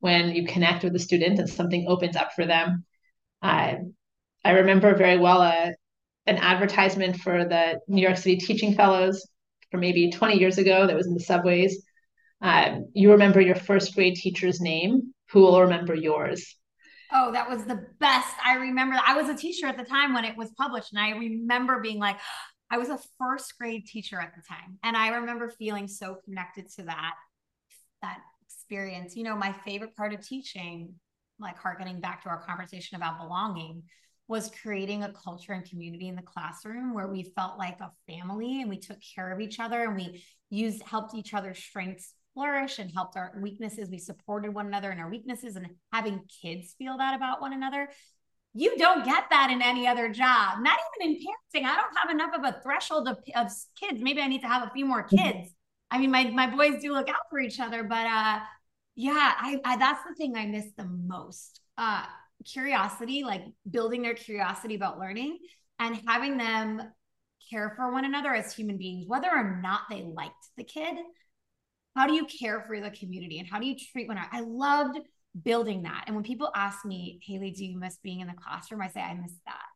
when 0.00 0.34
you 0.34 0.46
connect 0.46 0.84
with 0.84 0.94
a 0.94 0.98
student 0.98 1.38
and 1.38 1.48
something 1.48 1.86
opens 1.88 2.16
up 2.16 2.32
for 2.34 2.44
them. 2.44 2.84
Uh, 3.40 3.76
I 4.44 4.50
remember 4.50 4.94
very 4.94 5.18
well 5.18 5.40
a, 5.40 5.48
uh, 5.48 5.70
an 6.26 6.36
advertisement 6.36 7.16
for 7.16 7.44
the 7.44 7.80
New 7.88 8.02
York 8.02 8.16
City 8.16 8.36
Teaching 8.36 8.74
Fellows 8.74 9.26
for 9.70 9.78
maybe 9.78 10.10
20 10.10 10.38
years 10.38 10.58
ago 10.58 10.86
that 10.86 10.96
was 10.96 11.06
in 11.06 11.14
the 11.14 11.20
subways. 11.20 11.82
Um, 12.40 12.86
you 12.94 13.12
remember 13.12 13.40
your 13.40 13.54
first 13.54 13.94
grade 13.94 14.16
teacher's 14.16 14.60
name, 14.60 15.14
who 15.30 15.40
will 15.40 15.62
remember 15.62 15.94
yours? 15.94 16.56
Oh, 17.12 17.32
that 17.32 17.48
was 17.48 17.64
the 17.64 17.86
best. 18.00 18.34
I 18.44 18.54
remember 18.54 18.96
I 19.06 19.14
was 19.14 19.28
a 19.28 19.36
teacher 19.36 19.66
at 19.66 19.76
the 19.76 19.84
time 19.84 20.14
when 20.14 20.24
it 20.24 20.36
was 20.36 20.50
published, 20.56 20.92
and 20.92 21.00
I 21.00 21.10
remember 21.10 21.80
being 21.80 21.98
like, 21.98 22.16
I 22.70 22.78
was 22.78 22.88
a 22.88 22.98
first 23.18 23.56
grade 23.58 23.86
teacher 23.86 24.20
at 24.20 24.34
the 24.34 24.42
time, 24.42 24.78
and 24.82 24.96
I 24.96 25.08
remember 25.08 25.48
feeling 25.50 25.86
so 25.86 26.16
connected 26.24 26.70
to 26.76 26.84
that 26.84 27.14
that 28.02 28.18
experience. 28.46 29.16
You 29.16 29.24
know, 29.24 29.36
my 29.36 29.52
favorite 29.52 29.94
part 29.96 30.12
of 30.12 30.26
teaching, 30.26 30.94
like 31.38 31.58
harkening 31.58 32.00
back 32.00 32.22
to 32.22 32.28
our 32.28 32.42
conversation 32.42 32.96
about 32.96 33.18
belonging, 33.18 33.82
was 34.28 34.50
creating 34.62 35.04
a 35.04 35.12
culture 35.12 35.52
and 35.52 35.68
community 35.68 36.08
in 36.08 36.16
the 36.16 36.22
classroom 36.22 36.94
where 36.94 37.08
we 37.08 37.32
felt 37.36 37.58
like 37.58 37.80
a 37.80 37.92
family 38.06 38.62
and 38.62 38.70
we 38.70 38.78
took 38.78 38.98
care 39.14 39.30
of 39.30 39.40
each 39.40 39.60
other 39.60 39.82
and 39.82 39.96
we 39.96 40.24
used 40.50 40.82
helped 40.82 41.14
each 41.14 41.34
other's 41.34 41.58
strengths 41.58 42.14
flourish 42.34 42.78
and 42.78 42.90
helped 42.94 43.16
our 43.16 43.32
weaknesses 43.40 43.88
we 43.90 43.98
supported 43.98 44.54
one 44.54 44.66
another 44.66 44.90
in 44.90 44.98
our 44.98 45.08
weaknesses 45.08 45.56
and 45.56 45.68
having 45.92 46.20
kids 46.42 46.74
feel 46.78 46.98
that 46.98 47.14
about 47.14 47.40
one 47.40 47.52
another 47.52 47.88
you 48.52 48.76
don't 48.76 49.04
get 49.04 49.24
that 49.30 49.50
in 49.50 49.62
any 49.62 49.86
other 49.86 50.08
job 50.08 50.58
not 50.60 50.78
even 51.00 51.12
in 51.12 51.16
parenting 51.16 51.66
i 51.66 51.76
don't 51.76 51.96
have 51.96 52.10
enough 52.10 52.34
of 52.36 52.44
a 52.44 52.60
threshold 52.62 53.08
of, 53.08 53.18
of 53.36 53.50
kids 53.80 54.02
maybe 54.02 54.20
i 54.20 54.26
need 54.26 54.42
to 54.42 54.48
have 54.48 54.66
a 54.66 54.70
few 54.70 54.84
more 54.84 55.04
mm-hmm. 55.04 55.16
kids 55.16 55.54
I 55.94 55.98
mean, 55.98 56.10
my 56.10 56.24
my 56.24 56.48
boys 56.48 56.82
do 56.82 56.92
look 56.92 57.08
out 57.08 57.28
for 57.30 57.38
each 57.38 57.60
other, 57.60 57.84
but 57.84 58.04
uh, 58.06 58.40
yeah, 58.96 59.32
I, 59.38 59.60
I 59.64 59.76
that's 59.76 60.02
the 60.08 60.14
thing 60.16 60.34
I 60.36 60.46
miss 60.46 60.66
the 60.76 60.84
most. 60.84 61.60
Uh, 61.78 62.04
curiosity, 62.44 63.22
like 63.22 63.44
building 63.70 64.02
their 64.02 64.14
curiosity 64.14 64.74
about 64.74 64.98
learning 64.98 65.38
and 65.78 66.00
having 66.06 66.36
them 66.36 66.82
care 67.48 67.72
for 67.76 67.92
one 67.92 68.04
another 68.04 68.34
as 68.34 68.52
human 68.52 68.76
beings, 68.76 69.06
whether 69.06 69.28
or 69.28 69.60
not 69.62 69.82
they 69.88 70.02
liked 70.02 70.34
the 70.56 70.64
kid. 70.64 70.96
How 71.94 72.06
do 72.06 72.14
you 72.14 72.26
care 72.26 72.64
for 72.66 72.80
the 72.80 72.90
community 72.90 73.38
and 73.38 73.48
how 73.48 73.60
do 73.60 73.66
you 73.66 73.76
treat 73.92 74.08
one? 74.08 74.18
I 74.18 74.40
loved 74.40 74.98
building 75.42 75.82
that. 75.82 76.04
And 76.06 76.14
when 76.14 76.24
people 76.24 76.50
ask 76.54 76.84
me, 76.84 77.20
Hayley, 77.22 77.50
do 77.50 77.64
you 77.64 77.78
miss 77.78 77.98
being 78.02 78.20
in 78.20 78.26
the 78.26 78.34
classroom? 78.34 78.82
I 78.82 78.88
say, 78.88 79.00
I 79.00 79.14
miss 79.14 79.34
that. 79.46 79.66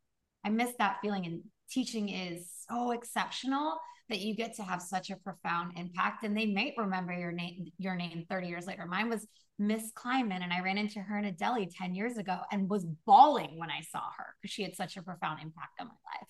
I 0.44 0.50
miss 0.50 0.72
that 0.78 0.98
feeling. 1.02 1.26
And 1.26 1.42
teaching 1.70 2.08
is 2.08 2.48
so 2.68 2.92
exceptional 2.92 3.78
that 4.08 4.20
you 4.20 4.34
get 4.34 4.54
to 4.56 4.62
have 4.62 4.80
such 4.80 5.10
a 5.10 5.16
profound 5.16 5.72
impact 5.76 6.24
and 6.24 6.36
they 6.36 6.46
might 6.46 6.72
remember 6.76 7.12
your 7.12 7.32
name 7.32 7.66
your 7.78 7.94
name 7.94 8.24
30 8.28 8.48
years 8.48 8.66
later 8.66 8.86
mine 8.86 9.10
was 9.10 9.26
miss 9.58 9.92
kleinman 9.92 10.42
and 10.42 10.52
i 10.52 10.60
ran 10.60 10.78
into 10.78 11.00
her 11.00 11.18
in 11.18 11.26
a 11.26 11.32
deli 11.32 11.66
10 11.66 11.94
years 11.94 12.16
ago 12.16 12.38
and 12.50 12.68
was 12.68 12.86
bawling 13.06 13.58
when 13.58 13.70
i 13.70 13.80
saw 13.80 14.02
her 14.16 14.34
because 14.40 14.52
she 14.52 14.62
had 14.62 14.74
such 14.74 14.96
a 14.96 15.02
profound 15.02 15.40
impact 15.42 15.80
on 15.80 15.88
my 15.88 15.92
life 16.14 16.28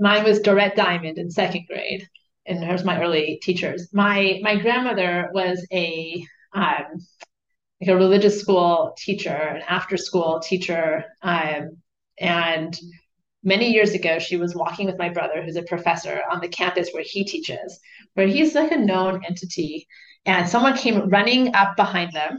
mine 0.00 0.24
was 0.24 0.40
dorette 0.40 0.74
diamond 0.74 1.18
in 1.18 1.30
second 1.30 1.64
grade 1.68 2.08
and 2.46 2.64
here's 2.64 2.84
my 2.84 3.00
early 3.00 3.38
teachers 3.42 3.88
my 3.92 4.38
my 4.42 4.56
grandmother 4.56 5.30
was 5.32 5.66
a 5.72 6.24
um, 6.54 6.98
like 7.80 7.88
a 7.88 7.96
religious 7.96 8.40
school 8.40 8.94
teacher 8.98 9.30
an 9.30 9.62
after 9.68 9.96
school 9.96 10.40
teacher 10.40 11.04
um, 11.22 11.76
and 12.18 12.78
many 13.42 13.72
years 13.72 13.92
ago, 13.92 14.18
she 14.18 14.36
was 14.36 14.54
walking 14.54 14.86
with 14.86 14.98
my 14.98 15.08
brother, 15.08 15.42
who's 15.42 15.56
a 15.56 15.62
professor 15.62 16.22
on 16.30 16.40
the 16.40 16.48
campus 16.48 16.90
where 16.92 17.04
he 17.04 17.24
teaches, 17.24 17.80
where 18.14 18.26
he's 18.26 18.54
like 18.54 18.70
a 18.70 18.78
known 18.78 19.22
entity. 19.24 19.86
And 20.24 20.48
someone 20.48 20.76
came 20.76 21.08
running 21.08 21.54
up 21.54 21.76
behind 21.76 22.12
them 22.12 22.38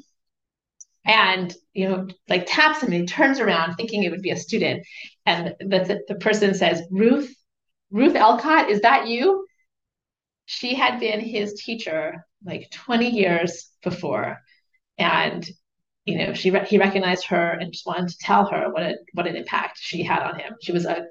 and, 1.06 1.54
you 1.74 1.89
know, 1.89 2.08
like 2.30 2.46
taps 2.48 2.82
him 2.82 2.94
and 2.94 3.02
he 3.02 3.06
turns 3.06 3.39
around 3.39 3.76
thinking 3.76 4.04
it 4.04 4.12
would 4.12 4.22
be 4.22 4.32
a 4.32 4.38
student. 4.38 4.86
And 5.26 5.56
the, 5.60 6.02
the 6.08 6.16
person 6.16 6.54
says, 6.54 6.82
Ruth, 6.89 7.34
Ruth 7.92 8.16
Elcott, 8.16 8.70
is 8.70 8.82
that 8.82 9.08
you? 9.08 9.46
She 10.45 10.75
had 10.75 10.99
been 10.99 11.19
his 11.19 11.53
teacher 11.53 12.25
like 12.45 12.69
20 12.71 13.10
years 13.10 13.69
before. 13.82 14.39
And 14.97 15.47
you 16.06 16.17
know, 16.17 16.34
she 16.34 16.51
re- 16.51 16.65
he 16.65 16.77
recognized 16.77 17.25
her 17.27 17.51
and 17.51 17.71
just 17.71 17.86
wanted 17.86 18.10
to 18.10 18.17
tell 18.19 18.45
her 18.45 18.71
what 18.71 18.84
a, 18.84 18.97
what 19.13 19.27
an 19.27 19.36
impact 19.36 19.79
she 19.82 20.03
had 20.03 20.23
on 20.23 20.38
him. 20.38 20.53
She 20.62 20.71
was 20.71 20.86
a, 20.86 21.06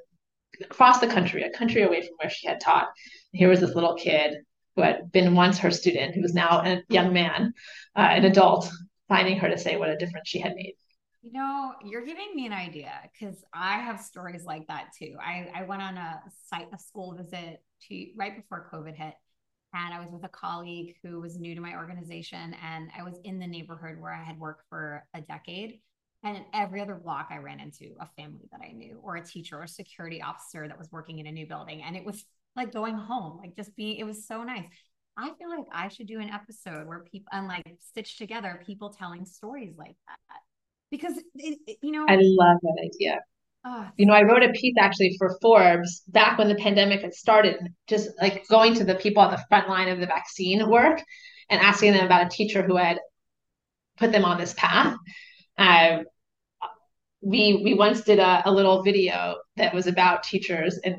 across 0.62 1.00
the 1.00 1.06
country, 1.06 1.42
a 1.42 1.50
country 1.50 1.82
away 1.82 2.02
from 2.02 2.16
where 2.18 2.30
she 2.30 2.46
had 2.46 2.60
taught. 2.60 2.88
And 3.32 3.38
here 3.38 3.48
was 3.48 3.60
this 3.60 3.74
little 3.74 3.94
kid 3.94 4.36
who 4.76 4.82
had 4.82 5.10
been 5.10 5.34
once 5.34 5.58
her 5.58 5.70
student, 5.70 6.14
who 6.14 6.22
was 6.22 6.34
now 6.34 6.60
a 6.60 6.82
young 6.88 7.12
man, 7.12 7.54
uh, 7.96 8.00
an 8.00 8.24
adult, 8.24 8.70
finding 9.08 9.38
her 9.38 9.48
to 9.48 9.58
say 9.58 9.76
what 9.76 9.90
a 9.90 9.96
difference 9.96 10.28
she 10.28 10.40
had 10.40 10.54
made. 10.54 10.74
You 11.22 11.32
know, 11.32 11.74
you're 11.84 12.04
giving 12.04 12.34
me 12.34 12.46
an 12.46 12.52
idea 12.52 12.92
because 13.12 13.44
I 13.54 13.78
have 13.78 14.00
stories 14.00 14.44
like 14.44 14.66
that 14.66 14.88
too. 14.98 15.14
I, 15.20 15.48
I 15.54 15.62
went 15.62 15.80
on 15.80 15.96
a 15.96 16.20
site, 16.48 16.66
a 16.74 16.78
school 16.78 17.14
visit 17.14 17.62
to 17.88 18.06
right 18.16 18.36
before 18.36 18.68
COVID 18.72 18.96
hit, 18.96 19.14
and 19.72 19.94
I 19.94 20.00
was 20.00 20.08
with 20.10 20.24
a 20.24 20.28
colleague 20.28 20.96
who 21.02 21.20
was 21.20 21.38
new 21.38 21.54
to 21.54 21.60
my 21.60 21.76
organization. 21.76 22.56
And 22.60 22.90
I 22.98 23.04
was 23.04 23.14
in 23.22 23.38
the 23.38 23.46
neighborhood 23.46 24.00
where 24.00 24.12
I 24.12 24.22
had 24.24 24.38
worked 24.38 24.64
for 24.68 25.06
a 25.14 25.20
decade. 25.20 25.80
And 26.24 26.44
every 26.54 26.80
other 26.80 26.96
block, 26.96 27.28
I 27.30 27.38
ran 27.38 27.60
into 27.60 27.94
a 28.00 28.08
family 28.16 28.48
that 28.50 28.60
I 28.60 28.72
knew, 28.72 28.98
or 29.02 29.16
a 29.16 29.24
teacher, 29.24 29.58
or 29.58 29.62
a 29.62 29.68
security 29.68 30.22
officer 30.22 30.66
that 30.66 30.78
was 30.78 30.90
working 30.90 31.20
in 31.20 31.26
a 31.28 31.32
new 31.32 31.46
building. 31.46 31.82
And 31.82 31.96
it 31.96 32.04
was 32.04 32.24
like 32.56 32.72
going 32.72 32.96
home, 32.96 33.38
like 33.38 33.54
just 33.56 33.74
being, 33.76 33.96
it 33.96 34.04
was 34.04 34.26
so 34.26 34.42
nice. 34.42 34.64
I 35.16 35.30
feel 35.38 35.50
like 35.50 35.66
I 35.72 35.88
should 35.88 36.06
do 36.08 36.20
an 36.20 36.30
episode 36.30 36.86
where 36.86 37.04
people, 37.10 37.28
and 37.32 37.46
like 37.46 37.64
stitch 37.80 38.18
together 38.18 38.60
people 38.66 38.90
telling 38.90 39.24
stories 39.24 39.74
like 39.78 39.96
that. 40.08 40.40
Because, 40.92 41.16
it, 41.16 41.58
it, 41.66 41.78
you 41.82 41.90
know, 41.90 42.04
I 42.08 42.16
love 42.20 42.58
that 42.62 42.78
idea. 42.84 43.18
Oh, 43.64 43.88
you 43.96 44.06
know, 44.06 44.12
I 44.12 44.22
wrote 44.22 44.42
a 44.42 44.52
piece 44.52 44.74
actually 44.78 45.16
for 45.18 45.38
Forbes 45.40 46.02
back 46.08 46.36
when 46.36 46.48
the 46.48 46.54
pandemic 46.56 47.00
had 47.00 47.14
started, 47.14 47.56
just 47.88 48.10
like 48.20 48.46
going 48.48 48.74
to 48.74 48.84
the 48.84 48.96
people 48.96 49.22
on 49.22 49.30
the 49.30 49.42
front 49.48 49.68
line 49.68 49.88
of 49.88 50.00
the 50.00 50.06
vaccine 50.06 50.68
work 50.68 51.00
and 51.48 51.60
asking 51.60 51.94
them 51.94 52.04
about 52.04 52.26
a 52.26 52.28
teacher 52.28 52.62
who 52.62 52.76
had 52.76 52.98
put 53.96 54.12
them 54.12 54.24
on 54.24 54.38
this 54.38 54.54
path. 54.56 54.96
Uh, 55.56 55.98
we 57.22 57.62
we 57.64 57.74
once 57.74 58.02
did 58.02 58.18
a, 58.18 58.42
a 58.44 58.52
little 58.52 58.82
video 58.82 59.36
that 59.56 59.72
was 59.72 59.86
about 59.86 60.24
teachers 60.24 60.78
and 60.84 60.96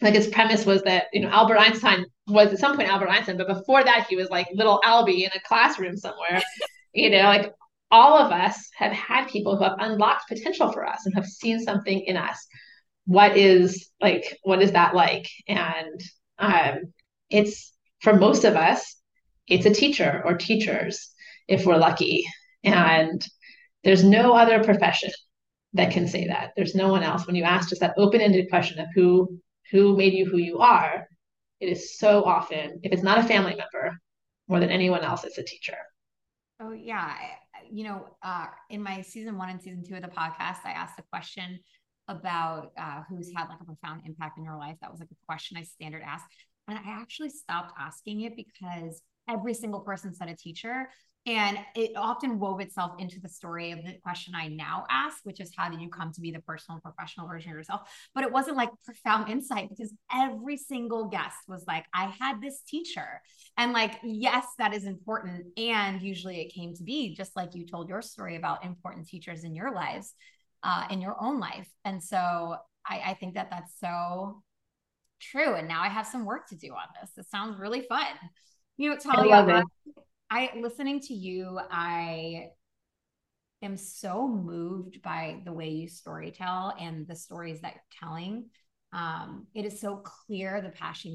like 0.00 0.14
its 0.14 0.26
premise 0.26 0.66
was 0.66 0.82
that 0.82 1.04
you 1.12 1.20
know 1.20 1.28
Albert 1.28 1.58
Einstein 1.58 2.06
was 2.26 2.52
at 2.52 2.58
some 2.58 2.74
point 2.74 2.88
Albert 2.88 3.10
Einstein, 3.10 3.36
but 3.36 3.46
before 3.46 3.84
that 3.84 4.06
he 4.08 4.16
was 4.16 4.30
like 4.30 4.48
little 4.54 4.80
Albie 4.84 5.24
in 5.24 5.30
a 5.34 5.40
classroom 5.46 5.96
somewhere. 5.96 6.42
you 6.92 7.10
know, 7.10 7.22
like 7.22 7.52
all 7.92 8.18
of 8.18 8.32
us 8.32 8.68
have 8.76 8.92
had 8.92 9.28
people 9.28 9.56
who 9.56 9.62
have 9.62 9.76
unlocked 9.78 10.28
potential 10.28 10.72
for 10.72 10.84
us 10.84 11.06
and 11.06 11.14
have 11.14 11.26
seen 11.26 11.60
something 11.60 12.00
in 12.00 12.16
us 12.16 12.44
what 13.04 13.36
is 13.36 13.90
like 14.00 14.38
what 14.42 14.62
is 14.62 14.72
that 14.72 14.94
like 14.94 15.28
and 15.46 16.00
um, 16.38 16.92
it's 17.30 17.72
for 18.00 18.14
most 18.14 18.44
of 18.44 18.56
us 18.56 18.96
it's 19.46 19.66
a 19.66 19.74
teacher 19.74 20.22
or 20.24 20.36
teachers 20.36 21.12
if 21.48 21.66
we're 21.66 21.76
lucky. 21.76 22.24
And 22.64 23.24
there's 23.84 24.04
no 24.04 24.34
other 24.34 24.62
profession 24.62 25.10
that 25.74 25.92
can 25.92 26.06
say 26.06 26.28
that. 26.28 26.52
There's 26.56 26.74
no 26.74 26.88
one 26.88 27.02
else. 27.02 27.26
When 27.26 27.36
you 27.36 27.44
ask 27.44 27.68
just 27.68 27.80
that 27.80 27.94
open-ended 27.96 28.48
question 28.50 28.78
of 28.78 28.88
who 28.94 29.38
who 29.70 29.96
made 29.96 30.12
you 30.12 30.26
who 30.26 30.36
you 30.36 30.58
are, 30.58 31.08
it 31.60 31.66
is 31.66 31.98
so 31.98 32.24
often, 32.24 32.80
if 32.82 32.92
it's 32.92 33.02
not 33.02 33.18
a 33.18 33.22
family 33.22 33.54
member, 33.54 33.96
more 34.48 34.60
than 34.60 34.70
anyone 34.70 35.02
else, 35.02 35.24
it's 35.24 35.38
a 35.38 35.42
teacher. 35.42 35.76
Oh 36.60 36.72
yeah. 36.72 37.14
You 37.72 37.84
know, 37.84 38.16
uh, 38.22 38.46
in 38.68 38.82
my 38.82 39.00
season 39.00 39.38
one 39.38 39.48
and 39.48 39.60
season 39.60 39.82
two 39.82 39.94
of 39.94 40.02
the 40.02 40.08
podcast, 40.08 40.58
I 40.64 40.72
asked 40.72 40.98
a 40.98 41.04
question 41.10 41.58
about 42.06 42.72
uh, 42.78 43.02
who's 43.08 43.32
had 43.34 43.48
like 43.48 43.60
a 43.60 43.64
profound 43.64 44.02
impact 44.04 44.36
in 44.36 44.44
your 44.44 44.56
life. 44.58 44.76
That 44.82 44.90
was 44.90 45.00
like 45.00 45.08
a 45.10 45.26
question 45.26 45.56
I 45.56 45.62
standard 45.62 46.02
asked. 46.04 46.26
And 46.68 46.78
I 46.78 46.82
actually 46.84 47.30
stopped 47.30 47.72
asking 47.78 48.20
it 48.20 48.36
because 48.36 49.00
every 49.32 49.54
single 49.54 49.80
person 49.80 50.14
said 50.14 50.28
a 50.28 50.36
teacher. 50.36 50.88
And 51.24 51.56
it 51.76 51.92
often 51.94 52.40
wove 52.40 52.60
itself 52.60 52.94
into 52.98 53.20
the 53.20 53.28
story 53.28 53.70
of 53.70 53.78
the 53.84 53.94
question 54.02 54.34
I 54.34 54.48
now 54.48 54.86
ask, 54.90 55.18
which 55.22 55.38
is 55.38 55.52
how 55.56 55.68
did 55.68 55.80
you 55.80 55.88
come 55.88 56.12
to 56.12 56.20
be 56.20 56.32
the 56.32 56.40
personal 56.40 56.76
and 56.76 56.82
professional 56.82 57.28
version 57.28 57.52
of 57.52 57.56
yourself? 57.56 57.82
But 58.12 58.24
it 58.24 58.32
wasn't 58.32 58.56
like 58.56 58.70
profound 58.84 59.30
insight 59.30 59.68
because 59.68 59.92
every 60.12 60.56
single 60.56 61.04
guest 61.04 61.36
was 61.46 61.64
like, 61.68 61.84
I 61.94 62.12
had 62.18 62.40
this 62.40 62.62
teacher. 62.66 63.20
And 63.56 63.72
like, 63.72 64.00
yes, 64.02 64.46
that 64.58 64.74
is 64.74 64.84
important. 64.84 65.46
And 65.56 66.02
usually 66.02 66.40
it 66.40 66.52
came 66.52 66.74
to 66.74 66.82
be 66.82 67.14
just 67.14 67.36
like 67.36 67.54
you 67.54 67.66
told 67.66 67.88
your 67.88 68.02
story 68.02 68.34
about 68.34 68.64
important 68.64 69.06
teachers 69.06 69.44
in 69.44 69.54
your 69.54 69.72
lives, 69.72 70.14
uh, 70.64 70.88
in 70.90 71.00
your 71.00 71.16
own 71.22 71.38
life. 71.38 71.68
And 71.84 72.02
so 72.02 72.56
I, 72.84 73.00
I 73.06 73.14
think 73.14 73.34
that 73.34 73.48
that's 73.48 73.78
so 73.78 74.42
true. 75.20 75.54
And 75.54 75.68
now 75.68 75.82
I 75.82 75.88
have 75.88 76.08
some 76.08 76.24
work 76.24 76.48
to 76.48 76.56
do 76.56 76.72
on 76.72 76.88
this. 77.00 77.10
It 77.16 77.30
sounds 77.30 77.60
really 77.60 77.82
fun. 77.82 78.06
You 78.82 78.90
know, 78.90 78.96
Talia, 78.96 79.62
I 80.28 80.50
listening 80.60 80.98
to 81.02 81.14
you, 81.14 81.60
I 81.70 82.48
am 83.62 83.76
so 83.76 84.26
moved 84.26 85.02
by 85.02 85.40
the 85.44 85.52
way 85.52 85.68
you 85.68 85.86
storytell 85.86 86.74
and 86.82 87.06
the 87.06 87.14
stories 87.14 87.60
that 87.60 87.74
you're 87.74 88.00
telling. 88.00 88.46
Um, 88.92 89.46
it 89.54 89.64
is 89.64 89.80
so 89.80 89.98
clear 89.98 90.60
the 90.60 90.70
passion 90.70 91.14